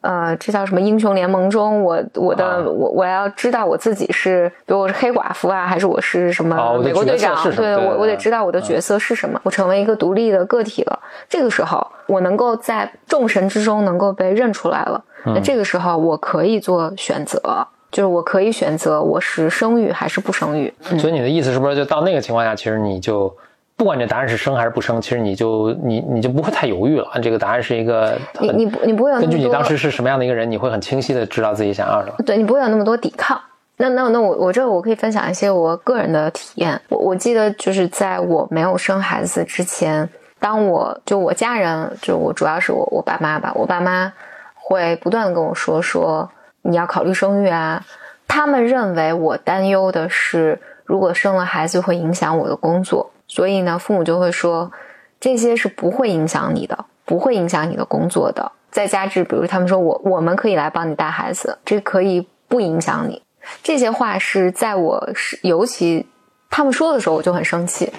[0.01, 7.35] 呃，这叫什么英雄联盟中，我我的、啊我我要知道我自己是，比如我是黑寡妇啊，还是我是什么美国队长？
[7.55, 10.99] 对我我得知道我的角色是什么，我成为一个独立的个体了。
[11.27, 15.03] 这个时候，我能够在众神之中能够被认出来了。
[15.25, 17.67] 嗯那这个时候，我可以做选择。
[17.91, 23.35] 就是我可以选择我是生育还是不生育，所以你的意思是不是就到那个情况下，其实你就
[23.79, 27.09] 不管这答案是生还是不生，其实你就你你就不会太犹豫了。
[27.23, 32.15] 这个答案是一个你你不你不会有根据你当时是什么样的一个人，你会很清晰的知道自己想要什么。
[32.25, 33.39] 对你不会有那么多抵抗。
[33.77, 36.79] 那那那我我这我可以分享一些我个人的体验。
[36.89, 40.09] 我我记得就是在我没有生孩子之前，
[40.41, 44.11] 当我就我家人就我主要是我我爸妈吧，我爸妈
[44.55, 46.29] 会不断的跟我说说
[46.63, 47.81] 你要考虑生育啊。
[48.27, 54.69] 他们认为我担忧的是，如果生了孩子会影响我的工作，所以呢，父母就会说
[55.21, 58.51] 这些是不会影响你的，不会影响你的工作的。
[58.69, 63.21] 再加之，比如他们说我我们可以来帮你带孩子，这可以不影响你。
[63.63, 66.05] 这些话是在我是尤其
[66.49, 67.91] 他们说的时候，我就很生气。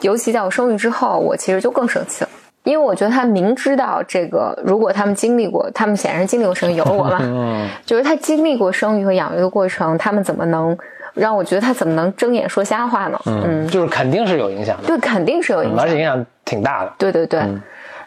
[0.00, 2.30] 尤其在我生育之后，我其实就更生气了，
[2.64, 10.76] 因为我觉得他明知道这个，如果他们经历过，他们显然经历过生育，有了我嘛， 嗯，就是他经历过生育和养育的过程，他们怎么能
[11.14, 13.18] 让我觉得他怎么能睁眼说瞎话呢？
[13.24, 15.88] 嗯，就是肯定是有影响的，对，肯定是有影响而。
[15.88, 16.92] 且影响挺大的。
[16.98, 17.40] 对对对，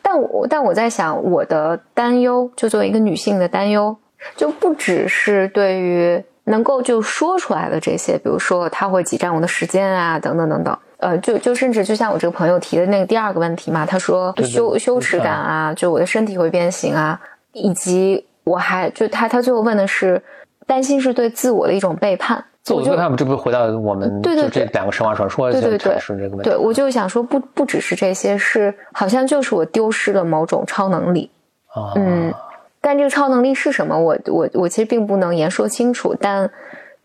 [0.02, 3.96] 但我但我在想，我的担忧，就作为一个女性的担忧，
[4.36, 10.78] 就不只是对于能够就说出来的这些，比如说他会挤占我的时间啊，等等等等。
[10.98, 17.20] 呃，就就甚至就像我这个朋友提的那个第二个问题嘛，他说羞羞耻感啊，就我的身体会变形啊，
[17.54, 20.22] 以及我还就他他最后问的是，
[20.65, 22.43] 担心是对自我的一种背叛。
[22.68, 26.50] 自我背叛，这不是回到我们对对就这两个神话传说对对对是这个问题。
[26.50, 31.32] 对，我就想说，不不只是这些，是好像就是我丢失了某种超能力。
[31.74, 32.34] 啊，嗯，
[32.82, 33.98] 但这个超能力是什么？
[33.98, 36.52] 我我我其实并不能言说清楚，但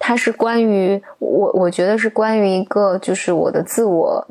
[0.00, 4.26] 它是关于我，我觉得是关于一个，就是我的自我，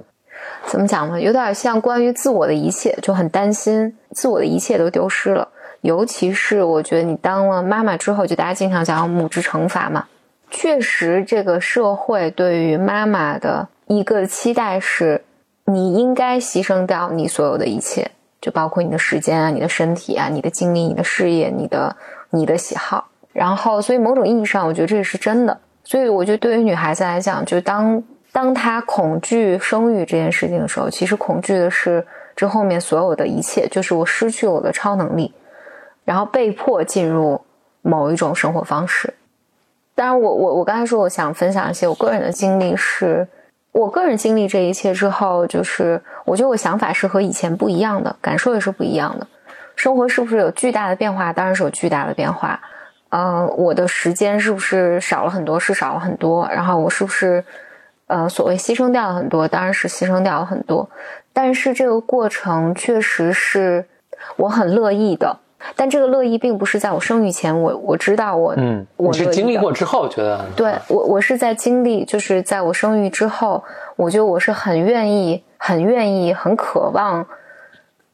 [0.65, 1.21] 怎么讲呢？
[1.21, 5.47] 有点像关于自我的一切，就很担心自我的一切都丢失了。
[5.79, 10.05] 尤其是我觉得你当了妈妈之后，就大家经常讲母之惩罚嘛，
[10.51, 15.23] 确实这个社会对于妈妈的一个期待是，
[15.65, 18.11] 你应该牺牲掉你所有的一切。
[18.41, 21.95] 就包括你的时间啊，你的身体啊，你的精力、你的事业、你的
[22.31, 25.55] 你的喜好，然后，所以某种意义上，我觉得这也是真的。
[25.83, 32.03] 所以，我觉得对于女孩子来讲，就当当她恐惧生育这件事情的时候，其实恐惧的是
[32.35, 35.31] 这后面所有的一切，就是我失去我的超能力，
[36.03, 37.39] 然后被迫进入
[37.83, 39.13] 某一种生活方式。
[39.95, 43.27] 当然，我我我刚才说，我想分享一些我个人的经历是。
[43.73, 49.25] 我个人经历这一切之后，就是我觉得我想法是和以前不一样的，感受也是不一样的。
[49.77, 51.31] 生活是不是有巨大的变化？
[51.31, 52.59] 当然是有巨大的变化。
[53.11, 55.57] 嗯，我的时间是不是少了很多？
[55.57, 56.45] 是少了很多。
[56.53, 57.41] 然后我是不是
[58.07, 59.47] 呃所谓牺牲掉了很多？
[59.47, 60.89] 当然是牺牲掉了很多。
[61.31, 63.85] 但是这个过程确实是
[64.35, 65.39] 我很乐意的。
[65.75, 73.63] 但这个乐意并不是在我生育前，我我知道我嗯，我是经历过之后觉得，对我我是在经历，就是在我生育之后，
[73.95, 77.25] 我觉得我是很愿意、很愿意、很渴望，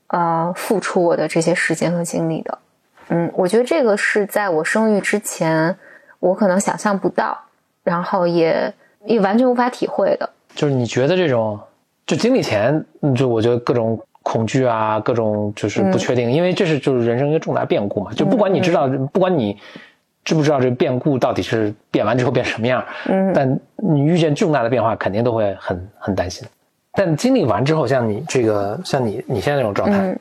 [0.08, 2.58] 呃，付出我的这些时间和精力的。
[3.10, 5.76] 嗯，我觉得这个是在我生育之前，
[6.20, 7.38] 我可能想象不到，
[7.84, 8.74] 然后也
[9.06, 10.30] 也完全无法体会的。
[10.54, 11.60] 就是你觉得这种，
[12.06, 14.00] 就经历前，就我觉得各种。
[14.28, 18.12] 恐惧啊，各种就是不确定，因为这是就是人生一个重大变故嘛。
[18.12, 19.58] 就不管你知道，不管你
[20.26, 26.46] 知不知道这个变故到底是变完之后变什么样，嗯，但你遇见重大的变化，肯定都会很很担心。
[26.92, 30.14] 但经历完之后，像你这个，像你你现在这种状态，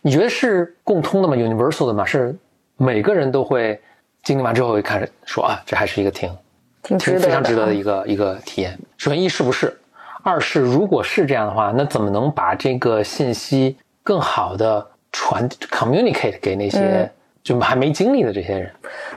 [0.00, 2.06] 你觉得是共通的吗？universal 的吗？
[2.06, 2.34] 是
[2.78, 3.78] 每个人都会
[4.22, 6.34] 经历完之后会开始说啊，这还是一个挺
[6.82, 8.78] 挺值得、非常值得的一个一个体验。
[8.96, 9.78] 首先一是不是？
[10.22, 17.10] 二是，如果是这样的话，那怎么能把这个信息更好的传 communicate 给那些
[17.42, 18.70] 就还没经历的这些人？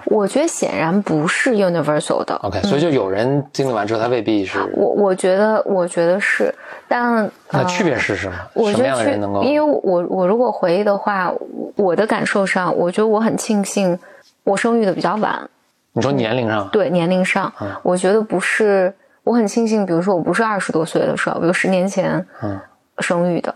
[0.06, 2.36] 我觉得显然不是 universal 的。
[2.42, 4.60] OK，所以就有人经历完之后，他未必是。
[4.74, 6.54] 我我觉得，我觉得是，
[6.88, 8.72] 但那区别是什么？
[8.72, 9.44] 什么样的人能够？
[9.44, 11.32] 因为我我如果回忆的话，
[11.76, 13.98] 我的感受上，我觉得我很庆幸
[14.44, 15.48] 我生育的比较晚。
[15.94, 16.68] 你说年龄上？
[16.70, 18.92] 对，年龄上，我觉得不是。
[19.26, 22.24] 我很庆幸，比如说我不是二十多岁的时候，比如十年前
[23.00, 23.54] 生育的，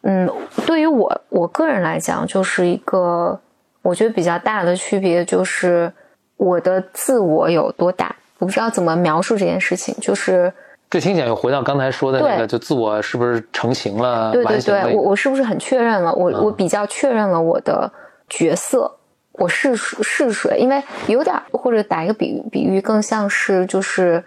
[0.00, 0.28] 嗯，
[0.66, 3.38] 对于我我个人来讲，就是一个
[3.82, 5.92] 我觉得比较大的区别，就是
[6.38, 10.50] 我的自我有多大，我不知道怎么描述这件事情，就是
[10.88, 14.32] 这听起来又回到刚才说的那个，就自我是不是成型了？
[14.32, 16.14] 对对对，我我是不是很确认了？
[16.14, 17.92] 我我比较确认了我的
[18.30, 18.90] 角色，
[19.32, 20.56] 我是是谁？
[20.58, 24.24] 因为有点或者打一个比喻，比喻更像是就是。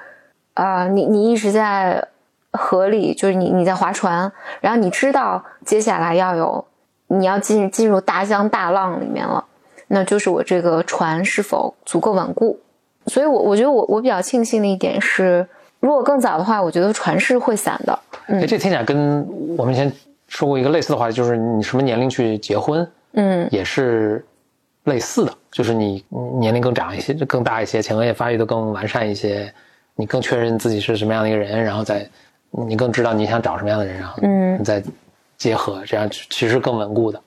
[0.58, 2.04] 啊，你你一直在
[2.52, 6.66] 河里，就是你你在划船，然后你知道接下来要有
[7.08, 9.46] 你要进进入大江大浪里面了，
[9.90, 12.60] 那就是我这个船是否足够稳固。
[13.06, 15.48] 所以，我我觉得我我比较庆幸的一点是，
[15.80, 18.00] 如果更早的话，我觉得船是会散的。
[18.26, 19.24] 哎，这听起来跟
[19.56, 19.94] 我们以前
[20.28, 24.26] 说过一个类似的话，就是你什么年龄去结婚，嗯，也是
[24.86, 26.04] 类似的，就是你
[26.40, 29.54] 年龄更长一些，更大一些，前额叶发育的更完善一些。
[30.00, 32.08] 你更确认自己是什么样的一个人，然后再
[32.52, 34.22] 你更知道你想找什么样的人，然后
[34.58, 34.82] 你再
[35.38, 37.20] 结合，这样其实更稳固的。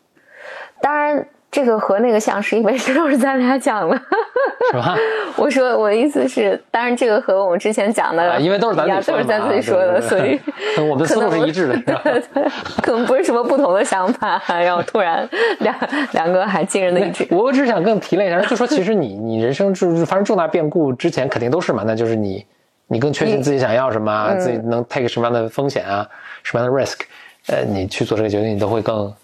[0.80, 4.00] 当然，这个和那个像是因为这都是咱俩讲的，
[4.70, 4.96] 是吧？
[5.36, 10.40] 我说我的意思是，当然这个和我们之前讲的，因为都是咱俩都是咱自己说的，所以
[10.88, 12.44] 我们思路是一致的，对 对，
[12.82, 15.28] 可能不是什么不同的想法，然后突然
[15.58, 15.74] 两
[16.12, 17.26] 两个还惊人的一致。
[17.30, 22.46] 我只想更提炼一下，就说其实你你人生就是发生重大变故之前，肯定都是嘛，那就是你。
[22.92, 26.04] 你更确信自己想要什么，自己能 take 什么样的风险啊，
[26.42, 26.98] 什么样的 risk，
[27.46, 29.14] 呃，你去做这个决定，你都会更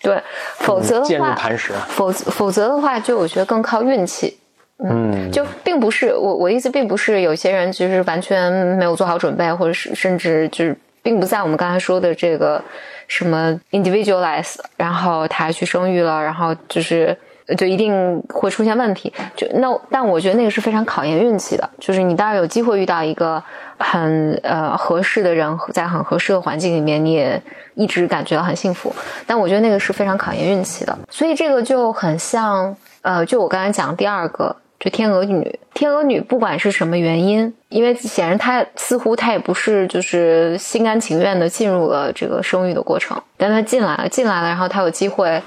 [0.00, 0.22] 对。
[0.58, 1.72] 否则的话，坚如磐石。
[1.88, 4.38] 否否则的话，就我觉得更靠运气。
[4.78, 12.62] 嗯，就并不是我我意思，并不是有些人就是完全没有做好准备，或者是甚至就是并不在我们刚才说的这个
[13.08, 17.16] 什么 individualize，然后他去生育了，然后就是。
[17.56, 21.68] 就一定会出现问题，就那，但我觉得那个是非常考验运气的。
[21.78, 23.40] 就是你当然有机会遇到一个
[23.78, 27.40] 很呃合适的人，在很合适的环境里面，你也
[27.74, 28.92] 一直感觉到很幸福。
[29.26, 30.98] 但我觉得那个是非常考验运气的。
[31.08, 45.40] 所以这个就很像，呃，就我刚才讲第二个，就天鹅女，天鹅女不管是什么原因，因为显然她似乎她也不是就是心甘情愿的进入了这个生育的过程，但她进来了，进来了，然后她有机会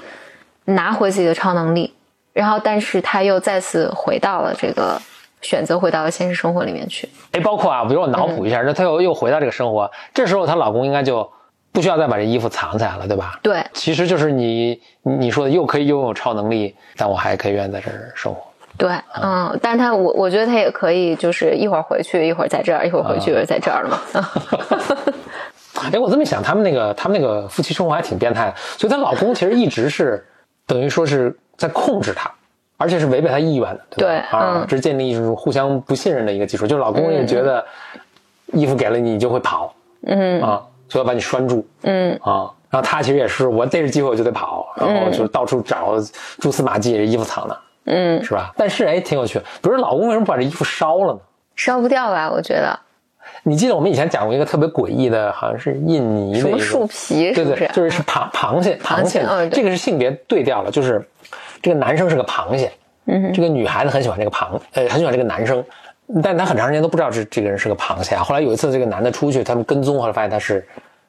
[0.70, 1.92] 拿回自己的超能力，
[2.32, 5.00] 然后但是她又再次回到了这个
[5.42, 7.08] 选择回到了现实生活里面去。
[7.32, 11.28] 哎，包括啊，比如我脑补一下，那她又又回到这个生活，这时候她老公应该就
[11.72, 13.38] 不需要再把这衣服藏起来了，对吧？
[13.42, 18.40] 对，其实就是你你说的又可以拥有超能力，但我还可以愿意在这儿生活。
[18.78, 18.90] 对，
[19.20, 24.30] 嗯，但是他我我觉得他也可以，就是一会儿回去，一会儿在这儿，一会儿回去，一会儿在这儿了嘛。
[25.92, 30.24] 哎，我这么想，他们那个他们那个夫妻生活还挺变态的，所以她老公其实一直是
[30.70, 32.30] 等于说是在控制他，
[32.76, 34.08] 而且是违背他意愿的，对吧？
[34.08, 37.64] 对啊，嗯这是建立一种互相不信任的一个基础，就是老公也觉得
[38.52, 39.74] 衣服给了你，你就会跑，
[40.06, 45.96] 嗯啊，所以要把你拴住，嗯啊，然后他其实也是，我逮着机会我就得跑，然后就到处找
[46.38, 48.52] 蛛丝马迹，这衣服藏哪，嗯，是吧？
[48.56, 51.18] 但是哎，挺有趣，比如老公为什么不把这衣服烧了呢？
[51.56, 52.30] 烧不掉吧？
[52.30, 52.78] 我觉得
[53.42, 57.56] 你记得我们以前讲过一个特别诡异的，好像是印尼的什么树皮是不是？
[57.56, 61.02] 对对，就是是螃螃蟹，螃蟹这个是性别对调了，就是
[61.62, 62.70] 这个男生是个螃蟹，
[63.06, 65.64] 嗯这个女孩子很喜欢这个螃，呃，很喜欢这个男生，
[66.22, 68.22] 但她很长时间都不知道这这个人是个螃蟹啊。
[68.22, 70.66] 后来有一次，这个男的出去，他们跟踪，后来发现他是，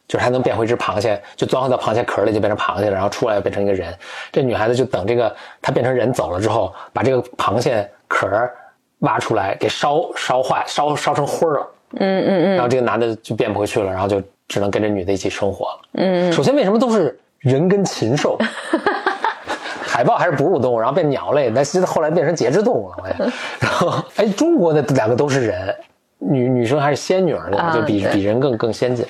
[0.08, 3.94] 就是他能变回一只螃蟹，就钻回到螃蟹壳里就变成螃蟹了，然后出来变成一个人。
[4.32, 8.28] 这女孩子就等这个他变成人走了之后，把这个螃蟹壳
[9.00, 11.68] 挖出来给烧烧坏，烧烧成灰儿了。
[11.98, 15.80] 嗯嗯嗯然后这个男的就变不回去了，然后就只能跟这女的一起生活了。
[15.94, 18.38] 嗯，首先，为什么都是人跟禽兽？
[19.84, 23.18] 海豹还是哺乳动物，然后变鸟类，但是后来变成节肢动物了，好像。
[23.60, 25.76] 然后，哎，中国的两个都是人，
[26.20, 29.06] 女女生还是仙女儿呢，啊就比对比人更更先进。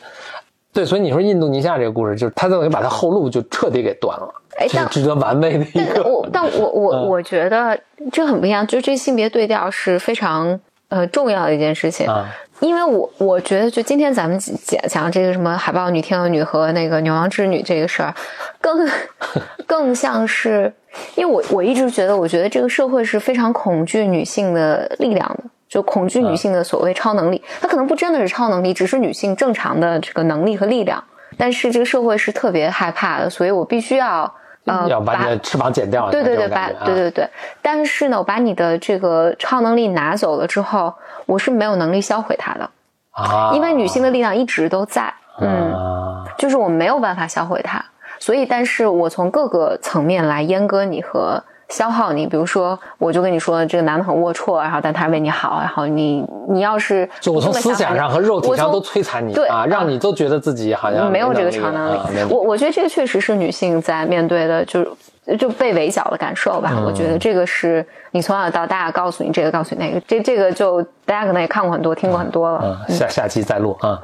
[0.73, 6.01] 对，所以你说印度尼西亚这个故事，就是他等于把他后路就彻底给断了，哎但这是值得玩味的一个。
[6.01, 7.79] 但我 但我我嗯我觉得
[8.11, 10.59] 这很不一样，就是这性别对调是非常
[10.89, 12.07] 呃重要的一件事情。
[12.07, 12.27] 啊，
[12.61, 18.13] 因为我我觉得，就今天咱们讲讲这个什么海豹女、天鹅女和那个牛郎织女这个事儿，
[18.61, 18.87] 更
[19.67, 20.71] 更像是，
[21.15, 27.41] 因为我我一直觉得，我觉得这个社会是非常恐惧女性的力量的，就恐惧女性的所谓超能力。
[27.59, 31.03] 它可能不真的是超能力，只是女性正常的这个能力和力量。
[31.37, 34.31] 但是这个社会是特别害怕的，所以我必须要
[34.65, 36.09] 呃要把你的翅膀剪掉。
[36.11, 37.29] 对对对，把啊对对对，
[37.61, 40.93] 但是呢，我把你的这个超能力拿走了之后，
[41.25, 42.69] 我是没有能力销毁它的，
[43.11, 47.83] 啊，因为女性的力量一直都在，嗯，啊，就是我没有办法销毁它，
[48.19, 62.27] 所以，但是我从各个层面来阉割你和消耗你，比如说，我就跟你说这个男的很龌龊，然后但他为你好，然后你你要是就我从思想上和肉体上都摧残你对啊，让你都觉得自己好像没有这个超能力啊。
[62.29, 66.71] 我我觉得这个确实是女性在面对的，就是就被围剿的感受吧。
[66.75, 72.77] 嗯我觉得这个是你从小到大告诉你这个，告诉你那个，这这个就大家可能也看过很多，听过很多了。
[72.89, 74.01] 嗯，下下期再录啊。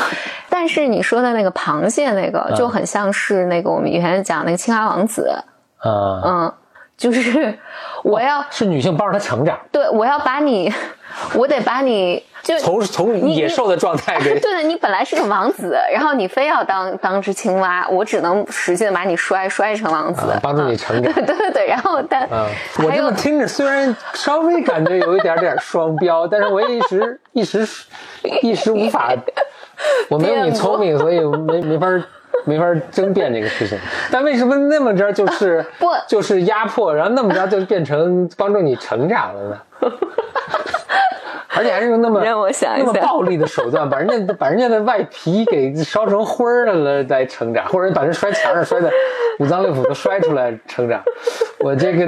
[0.48, 5.28] 但是你说的那个螃蟹那个，就很像是那个我们以前讲那个青蛙王子，
[5.78, 6.52] 啊，嗯，
[7.00, 7.58] 就是
[8.04, 10.70] 我要是女性帮着他成长，对我要把你，
[11.34, 22.46] 我得把你就从从野兽的状态 给对的，你本来是个王子，然后你非要当当只青蛙，我只能使劲把你摔摔成王子，啊帮助你成长 对对对对，然后但、嗯，
[22.84, 27.66] 我这么听着，虽然稍微感觉有一点点双标，但是我也一时一时
[28.42, 29.10] 一时无法，
[30.10, 31.86] 我没有你聪明，所以没没法
[32.46, 33.78] 没法争辩这个事情。
[34.10, 39.58] 但为什么那么着就是不就是压迫，然后那么着就变成帮助你成长了呢？
[41.52, 48.90] 而且还是用那么让我想一想那么暴力的手段，把人家把人家的外皮给烧成灰儿了来成长，或者把人摔墙上摔的
[49.40, 51.02] 五脏六腑都摔出来成长。
[51.58, 52.06] 我这个，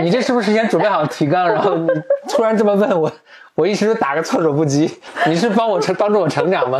[0.00, 1.88] 你这是不是先准备好提纲，然后你
[2.28, 3.10] 突然这么问我，
[3.56, 4.98] 我一时打个措手不及。
[5.26, 6.78] 你是帮我成帮助我成长吗？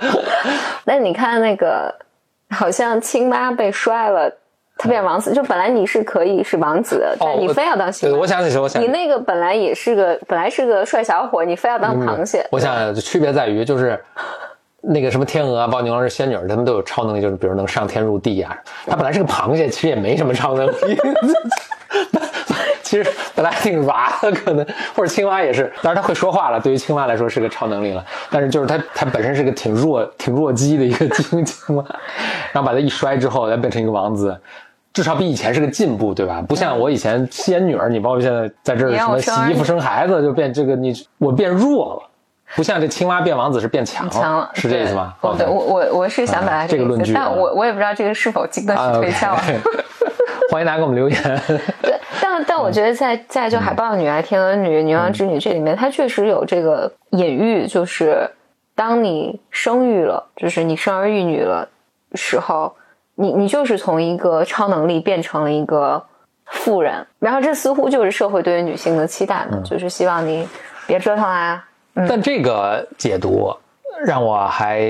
[0.84, 1.94] 但你看那个，
[2.50, 4.30] 好像青蛙被摔了，
[4.76, 8.20] 他变王子，就本来你是可以是王子的，但你非要当青对，蛙。
[8.20, 12.46] 我想起来，我想你那个本来也是个，本来是个帅小伙，你非要当螃蟹。
[12.50, 13.98] 我想区别在于就是。
[14.86, 18.54] 那个什么天鹅啊、豹牛郎是仙女儿，他们都有超能力，就是比如能上天入地呀、
[18.86, 20.74] 他本来是个螃蟹，其实也没什么超能力。
[22.94, 24.64] 其实本来挺娃的，可能
[24.94, 28.04] 或者青蛙也是，当然它会说话了，对于青蛙来说是个超能力了。
[28.30, 31.84] 但是就是它它本身是个挺弱、挺弱鸡的一个青青蛙，
[32.52, 34.38] 然后把它一摔之后，它变成一个王子。
[34.92, 36.40] 至少比以前是个进步，对吧？
[36.48, 42.10] 不像我以前仙女儿，你包括现在在这儿什么洗衣服、生孩子，就变这个你我变弱了。
[42.54, 45.14] 不像这青蛙变王子是变强强了，是这意思吗？
[45.20, 49.36] 对，对我我我是想表达啊这个，论据啊但我我也不知道这个是否经得啊起推敲。
[50.52, 51.20] 欢迎大家给我们留言。
[51.82, 58.30] 对，但但我觉得在在就海豹女啊天鹅女牛郎织女这里面，它确实有这个隐喻，就是
[58.74, 61.68] 当你生育了，就是你生儿育女了
[62.14, 62.74] 时候，
[63.14, 66.04] 你你就是从一个超能力变成了一个
[66.46, 70.46] 富人，然后这似乎就是社会对于女性的期待嘛，就是希望你
[70.86, 71.64] 别折腾啦。
[72.08, 73.54] 但这个解读
[74.04, 74.80] 让我还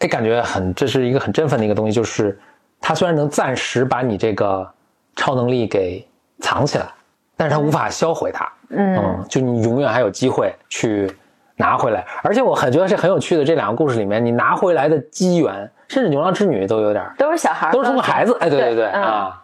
[0.00, 2.38] 哎感觉很，这是一个很振奋的一个东西，就是
[2.80, 4.68] 它虽然能暂时把你这个
[5.16, 6.04] 超能力给
[6.40, 6.86] 藏起来，
[7.36, 8.50] 但是它无法销毁它。
[8.70, 11.10] 嗯，就你永远还有机会去
[11.56, 12.04] 拿回来。
[12.22, 18.36] 而且我很觉得是很有趣的，这两个故事里面，你拿回来的机缘，甚至牛郎织女都有点儿，都是小孩儿，都是通过孩子。
[18.40, 19.42] 哎，对对对嗯啊，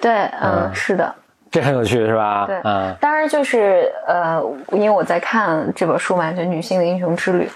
[0.00, 1.14] 对，嗯，是的。
[1.50, 2.46] 这很有趣是吧？
[2.48, 4.42] 对，嗯当然就是呃，
[4.72, 7.46] 因为我在看这本书嘛，就《女性的英雄之旅》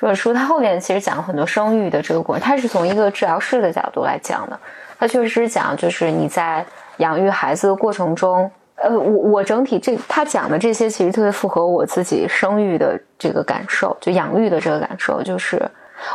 [0.00, 4.58] 这本书，它后面其实讲了很多生育的这个过程，它是从一个治疗师的角度来讲的。
[4.96, 6.64] 它确实是讲，就是你在
[6.98, 15.60] 养育孩子的过程中，呃，我我整体这他讲的这些，其实特别符合我自己生育的这个感受，就养育的这个感受，就是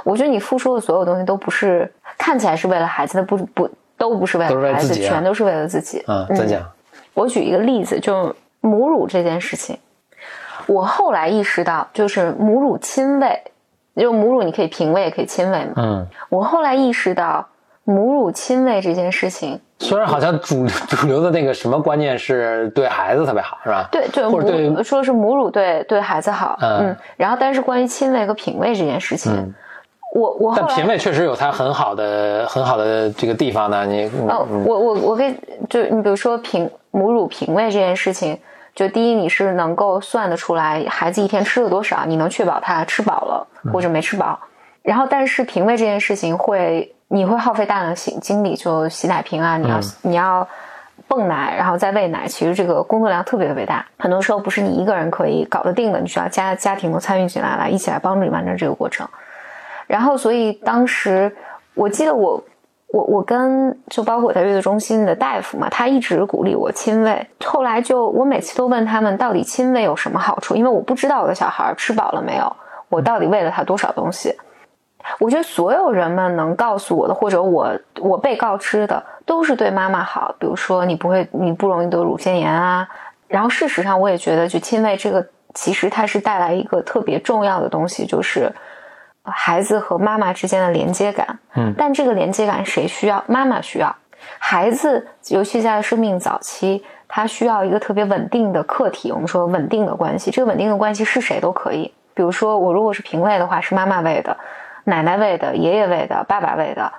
[0.04, 6.04] 我觉得你付出的所有东西都不是看起来是为了孩子的，不不都不是为了孩子，全都是为了自己。
[6.08, 6.62] 嗯，再讲。
[7.14, 9.78] 我举一个例子，就母乳这件事情，
[10.66, 13.40] 我后来意识到，就是母乳亲喂，
[13.96, 15.74] 就母乳你可以平喂也可以亲喂嘛。
[15.76, 17.48] 嗯，我后来意识到，
[17.84, 23.88] 母乳亲喂这件事情，虽然好像主主流的那个什么观念是对孩子特别好，是吧？
[23.92, 29.54] 对，就或者对母说是母乳对对孩子好，嗯嗯，然后但是关于亲喂和品味这件事情，嗯
[30.16, 33.84] 我我但品味确实有它很好的很好的这个地方呢。
[33.86, 35.36] 你哦，我我我可以
[35.68, 38.38] 就你比如说品母乳品味这件事情，
[38.76, 44.40] 就第一你是能够算得出来孩子一天吃了多少，你能确保他吃饱了或者没吃饱。
[44.84, 50.48] 然后，但是品味这件事情会你会耗费大量的精精力，就洗奶瓶啊，你要、你要
[51.08, 59.08] 泵奶，然后再喂奶，其实这个工作量特别特别大，很多时候不是你一个人可以搞得定的，你需要家家庭都参与进来，来一起来帮助你完成这个过程。
[59.86, 61.32] 然后，所以当时
[61.76, 62.44] 我记得我
[62.88, 67.28] 我我跟就包括我在月子中心的大夫嘛，他一直鼓励我亲喂。
[67.46, 72.56] 后来就我每次都问他们到底亲喂有什么好处，因为我不知道我的小孩吃饱了没有，
[72.90, 74.36] 我到底喂了他多少东西。
[75.20, 80.34] 我觉得所有人们能告诉我的，或者我我被告知的，都是对妈妈好。
[80.40, 82.88] 比如说你不会，你不容易得乳腺炎啊。
[83.28, 88.52] 然后事实上，我也觉得就亲喂这个，其实它是带来一个特别重要的东西，就是
[89.24, 91.40] 孩子和妈妈之间的连接感。
[91.56, 93.24] 嗯但这个连接感谁需要？
[93.28, 93.96] 妈妈需要。
[94.40, 99.12] 孩子，尤其在生命早期，他需要一个特别稳定的客体。
[99.12, 101.94] 我们说稳定的关系，这个稳定的关系是谁都可以。
[102.14, 104.38] 比如说，我如果是平喂的话，是妈妈喂的，
[104.86, 106.92] 奶奶喂的，爷爷喂的，爸爸喂的，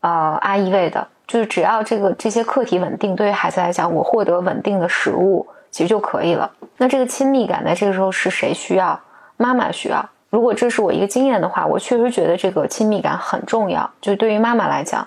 [0.00, 6.50] 呃，阿姨喂的，就是只要这个这些客体稳定，对于孩子来讲，我获得稳定的食物其实就可以了。
[6.76, 8.98] 那这个亲密感在这个时候是谁需要？
[9.36, 10.06] 妈妈需要。
[10.28, 13.90] 如果这是我一个经验的话，我确实觉得这个亲密感很重要。
[14.00, 15.06] 就对于妈妈来讲，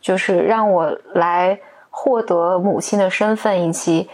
[0.00, 1.58] 就是让我来
[1.90, 4.08] 获得母亲的身份，以及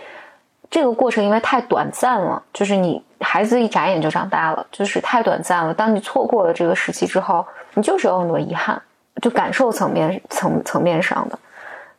[0.68, 5.72] 这个过程因为太短暂了，就是你孩子一眨眼就长大了，就是太短暂了。
[5.72, 7.46] 当你错过了这个时期之后，
[7.78, 8.80] 你就是有很多遗憾，
[9.22, 11.38] 就感受层面层层面上的。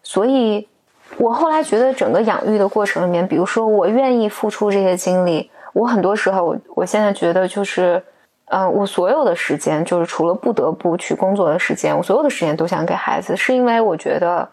[0.04, 0.68] 所以，
[1.18, 8.04] 我后来觉得整个养育的过程里面，比如说我愿意付出这些精力，我很多时候我我现在觉得就是。
[8.52, 14.50] 嗯、我所有的时间就是除了不得不去工作的时间，我所有的时间都想给孩子，是因为我觉得，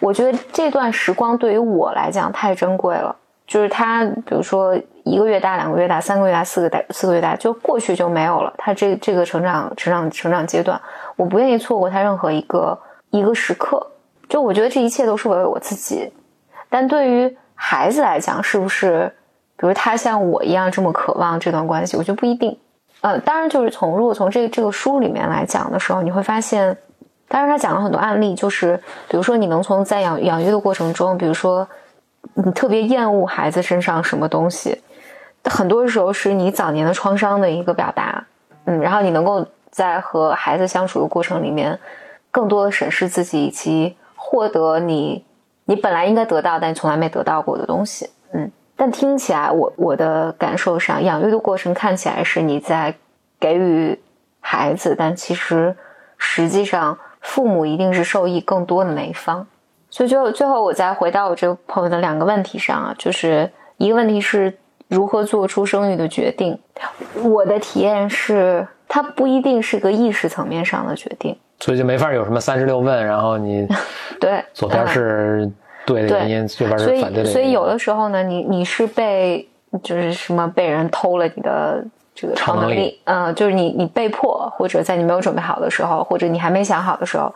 [0.00, 3.14] 我觉得这段时光对于我来讲太珍贵了。
[3.46, 4.76] 就是他，比如说
[5.06, 8.52] 一个月大、两个月大、三个月大、四个大、四个月大，就过去就没有了。
[8.58, 10.80] 他这这个成长、成长、成长阶段，
[11.14, 12.76] 我不愿意错过他任何一个
[13.10, 13.86] 一个时刻。
[14.28, 16.12] 就我觉得这一切都是为了我自己，
[16.68, 19.10] 但对于孩子来讲，是不是，
[19.56, 22.58] 比如他像我一样这么渴望这段关系，我觉得不一定。
[23.02, 26.76] 呃，当然，就是从如果从这这个书里面来讲的时候，你会发现，
[27.28, 28.76] 当然他讲了很多案例，就是
[29.08, 31.68] 比如说你能从在养养育的过程中，比如说
[32.34, 34.82] 你特别厌恶孩子身上什么东西，
[35.50, 38.26] 很多时候是你早年的创伤的一个表达，
[38.64, 41.78] 嗯，然后你能够在和孩子相处的过程里面，
[42.30, 45.24] 更多的审视自己，以及获得你
[45.64, 48.50] 你本来应该得到但从来没得到过的东西，嗯。
[48.78, 52.94] 但听起来，我我的感受上，养育的过程看起来是你在
[53.40, 53.98] 给予
[54.40, 55.74] 孩子，但其实
[56.18, 59.46] 实际上父母一定是受益更多的那一方。
[59.88, 64.58] 所以最后最后，我再回到我这个朋友的两个问题上啊，就是一个问题是
[64.88, 66.58] 如何做出生育的决定。
[67.22, 73.66] 我的体验是，它不一定是个意识层面上的决定，所以就没法有什么三十六问，然后你
[74.20, 75.50] 对左边嗯是
[75.84, 77.30] 对的原因，右边所是反对的原因。
[77.30, 79.48] 以，所以有的时候呢，你你是被
[79.82, 81.84] 就是什么被人偷了你的
[82.14, 87.32] 这个超能力，嗯、就是你你被迫，或者在你没有准备好的时候，或者你还没想好的时候，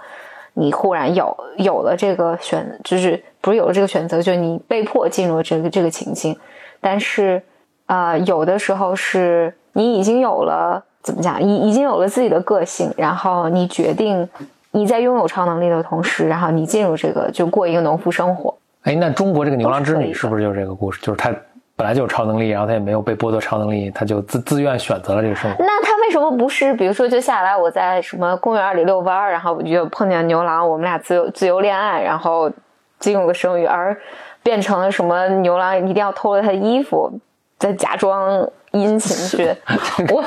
[0.54, 6.36] 你忽然有有了这个选，就是不是有了这个选择，就是你被迫进入这个这个情境，
[6.80, 7.42] 但是
[7.86, 14.28] 呃，有的时候是你已经有了怎么讲，已已经有了自己的个性，然后你决定
[14.72, 18.54] 你在拥有超能力的同时，然后你进入这个就过一个农夫生活。
[18.82, 21.00] 哎，那中国这个牛郎织女是不是就是这个故事？
[21.02, 21.34] 就是他
[21.76, 25.56] 本来就有超能力，然后他也没有被剥夺超能力，他就自自愿选择了这个生活。
[25.64, 26.72] 那他为什么不是？
[26.74, 32.50] 比如说，就下来我在什么公园里遛弯儿，然后我就碰见牛郎，我们俩自由自由恋爱，然后
[32.98, 33.96] 进入了生育，而
[34.42, 37.12] 变成了什么牛郎一定要偷了他的衣服，
[37.58, 39.54] 再假装殷勤去。
[40.12, 40.24] 我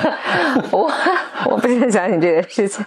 [0.71, 0.91] 我
[1.45, 2.85] 我不是很相信这件事情。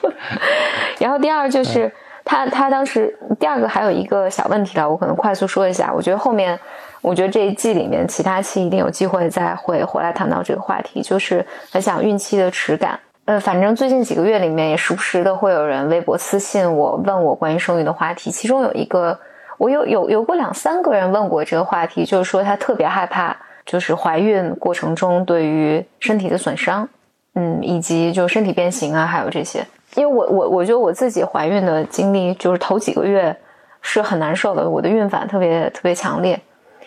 [0.98, 1.92] 然后第二就是
[2.24, 5.92] 他他当时第二个还有一个小问题了，我可能快速说一下。
[5.94, 6.58] 我觉得后面，
[7.02, 12.98] 我觉得这一季里面其他期一定有机会再会回来谈到这个话题，就是很想孕期的耻感。
[13.26, 19.18] 呃，反正最近几个月里面也时不时的会有人微博私信我问我关于生育的话题，其中有一个
[19.58, 26.88] 我有有有过两三个人问过这个话题，就是说他特别害怕，就是怀孕过程中对于身体的损伤，
[27.34, 29.64] 嗯，以及就身体变形啊，还有这些。
[29.94, 33.36] 因为我我我觉得我自己怀孕的经历，就是头几个月
[33.80, 36.40] 是很难受的，我的孕反特别特别强烈，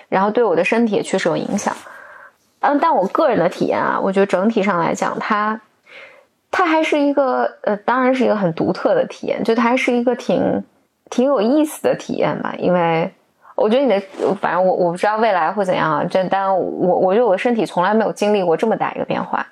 [0.09, 1.73] 然后对我的身体也确实有影响。
[2.59, 5.61] 嗯，但我个人的体验啊，我觉得整体上来讲，它
[6.51, 10.63] 它还是一个呃，当然是一个很独特的体验，就它还是一个挺
[11.09, 12.53] 挺有意思的体验吧。
[12.57, 13.11] 因为
[13.55, 14.01] 我觉得你的，
[14.41, 19.45] 反正我我不知道未来会怎样啊，这但我我觉得我的身体从来没有经历过这么大一个变化，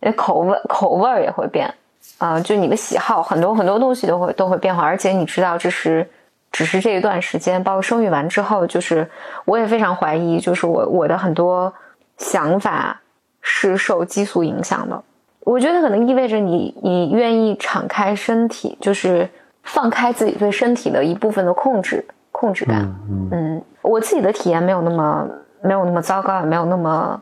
[0.00, 1.72] 那口味口味儿也会变。
[2.18, 6.08] 啊、就你的喜好，很多很多东西都会都会变化，而且你知道，这是
[6.52, 9.10] 只是这一段时间，包括生育完之后，就是
[9.44, 11.70] 我也非常怀疑，就是我我的很多
[12.16, 13.00] 想法
[13.42, 15.02] 是受激素影响的。
[15.40, 19.28] 我觉得可能意味着你你愿意敞开身体，就是
[19.66, 22.80] 放开自己对身体的一部分的控制控制感。
[23.10, 25.28] 嗯嗯，我自己的体验没有那么
[25.60, 27.20] 没有那么糟糕，也没有那么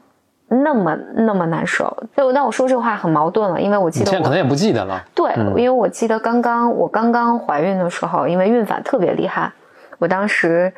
[0.48, 1.96] 那么那么难受。
[2.16, 5.02] 就那我说这话很矛盾了，因为我记得我现在可能也不记得了。
[5.14, 9.50] 对，嗯因为我记得刚刚我刚刚怀孕的时候，因为孕反特别厉害，
[9.98, 10.72] 我当时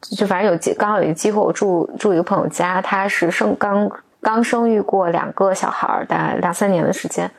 [0.00, 3.90] 就反正有机刚好有一个机会，我住住一个朋友家，他是生刚
[4.20, 7.30] 刚生育过两个小孩儿，大概两三年的时间。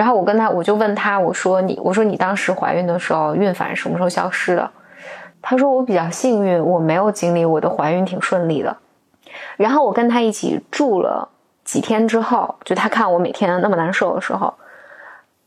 [0.00, 4.70] 然后我跟他，我就问他，我说你，我说你当时怀孕的时候，孕反什么时候消失的？
[5.42, 8.74] 他说我比较幸运，我没有经历，我的怀孕挺顺利的。
[9.58, 11.28] 然后我跟他一起住了
[11.64, 14.54] 几天之后，就他看我每天那么难受的时候，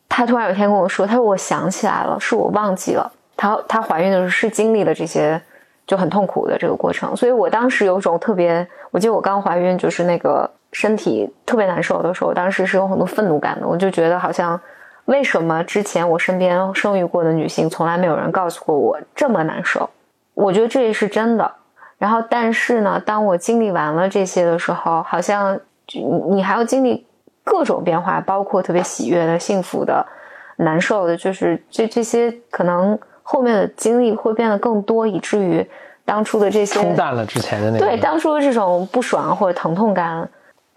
[0.07, 5.41] 他突然有一天跟我说：“他说我想起来了，是我忘记了，她她怀孕的时候是经历了这些
[5.87, 14.59] 就很痛苦的这个过程，所以我当时有种特别，我记得我刚怀孕就是那个身体特别难受的时候，当时是有很多愤怒感的，我就觉得好像
[15.05, 19.89] 为什么之前我身边生育过的女性从来没有人告诉过我这么难受，
[20.33, 21.49] 我觉得这也是真的。
[21.97, 25.57] 然后但是呢，当我经历完了这些的时候，好像
[25.87, 27.05] 就你你还要经历。”
[27.45, 30.05] 各种变化，包括特别喜悦的、幸福的、
[30.59, 35.69] 难受的，就是这这些可能后面的经历会变得更多，以至于
[36.05, 37.85] 当初的这些冲淡了之前的那个。
[37.85, 40.29] 对当初的这种不爽或者疼痛感，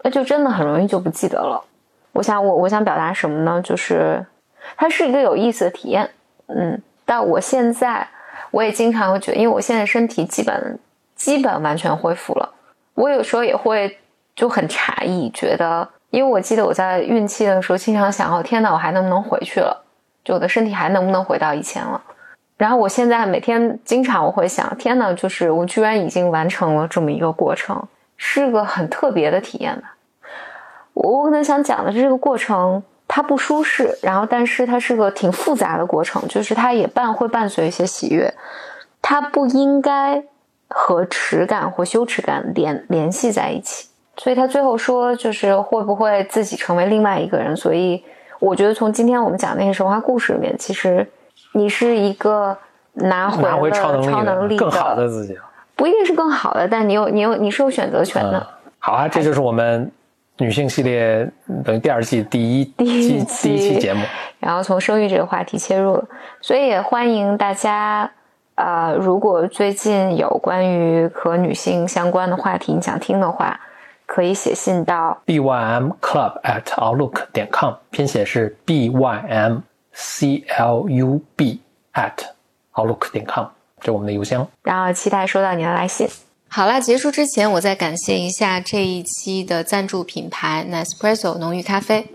[0.03, 1.63] 那就真的很容易就不记得了。
[2.13, 3.61] 我想我我想表达什么呢？
[3.61, 4.25] 就是
[4.75, 6.09] 它是一个有意思的体验，
[6.47, 8.07] 嗯，但我现在
[8.51, 10.79] 我也经常会觉得，因为我现在身体基本
[11.15, 12.49] 基本完全恢复了，
[12.95, 13.97] 我有时候也会
[14.35, 15.87] 就很诧异，觉得。
[16.09, 19.83] 因为我记得我在孕期的时候，经常想：哦，天哪，我还能不能回去了？
[20.23, 22.01] 就我的身体还能不能回到以前了？
[22.55, 27.85] 然后我现在每天经常我会想：天哪，就是我居然已经完成了这么一个过程，
[28.17, 29.95] 是个很特别的体验吧。
[30.93, 38.33] 我我可能想讲的是这个过程，它不舒适，然后但是它是个挺复杂的过程，就是它也伴会伴随一些喜悦，
[39.01, 40.23] 它不应该
[40.67, 43.87] 和耻感或羞耻感联联系在一起。
[44.17, 47.55] 所以他最后说，就是会不会自己成为另外一个人？
[47.55, 48.03] 所以
[48.39, 51.07] 我觉得从今天我们讲那些神话故事里面，其实
[51.51, 52.57] 你是一个
[52.93, 55.37] 拿回拿回超能力超能力更好的自己。
[55.77, 58.37] 不一定是更好的，但你有你有你是有选择权的。
[58.37, 59.89] 嗯、好啊，这就是我们
[60.39, 61.25] 女性系列
[61.63, 64.03] 等于第二季第一第一期第一期节目，
[64.41, 66.05] 然后从生育这个话题切入了，
[66.41, 68.11] 所以也欢迎大家。
[68.55, 73.59] 呃，如果最近有关于和女性相关的话题你想听的话，
[74.07, 79.61] 可以写信到 bym club at outlook 点 com，拼写是 bym
[79.93, 81.61] c l u b
[81.93, 82.13] at
[82.73, 83.45] outlook 点 com，
[83.87, 84.45] 这是我们的邮箱。
[84.63, 86.09] 然后期待收到你的来信。
[86.49, 92.07] 好了，结束之前，我再感谢一下这一期的赞助品牌 Nespresso 浓郁咖啡。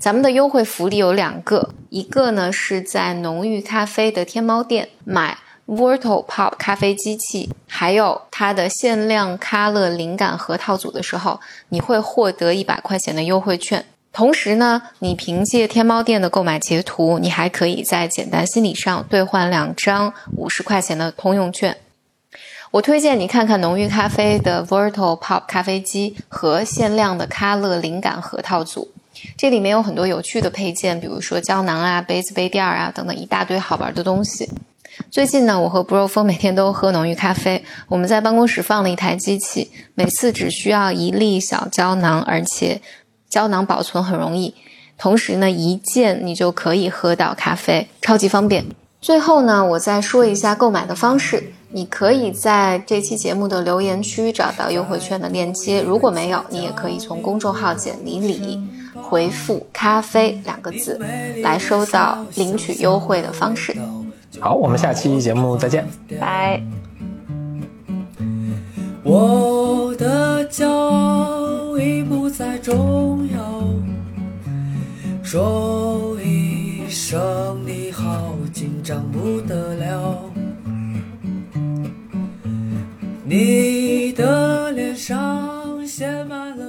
[0.00, 13.84] 咱们的优惠福利有两个，一个呢是在浓郁咖啡的天猫店买 Vortal Pop 咖啡机器，还有它的限量咖乐灵感盒套组的时候，你会获得一百块钱的优惠券。
[14.12, 21.76] 同时呢，你凭借天猫店的购买截图，你还可以在简单心理上兑换两张五十块钱的通用券。
[22.70, 28.90] 我推荐你看看浓郁咖啡的 Vortal Pop 咖啡机和限量的咖乐灵感核套组。
[29.36, 34.48] 这里面有很多有趣的配件，比如说胶囊啊、杯子、杯垫啊等等一大堆好玩的东西。
[35.10, 37.64] 最近呢，我和 Bro 峰每天都喝浓郁咖啡。
[37.88, 42.80] 我们在办公室放了一台机器，每次只需要一粒小胶囊，而且
[43.28, 44.54] 胶囊保存很容易。
[44.96, 48.64] 同时呢，一键你就可以喝到咖啡，超级方便。
[49.00, 51.52] 最后呢，我再说一下购买的方式。
[51.70, 58.58] 你可以在这期节目的留言区找到优惠券的链接，如果没有，你也可以从公众号简历里
[58.94, 60.98] 回复“咖啡”两个字，
[61.42, 63.76] 来收到领取优惠的方式。
[64.40, 65.86] 好，我们下期节目再见，
[66.18, 66.60] 拜。
[69.04, 73.64] 我的骄傲已不再重要，
[75.22, 80.30] 说一声你好，紧张不得了。
[83.24, 86.67] 你的脸上写满了。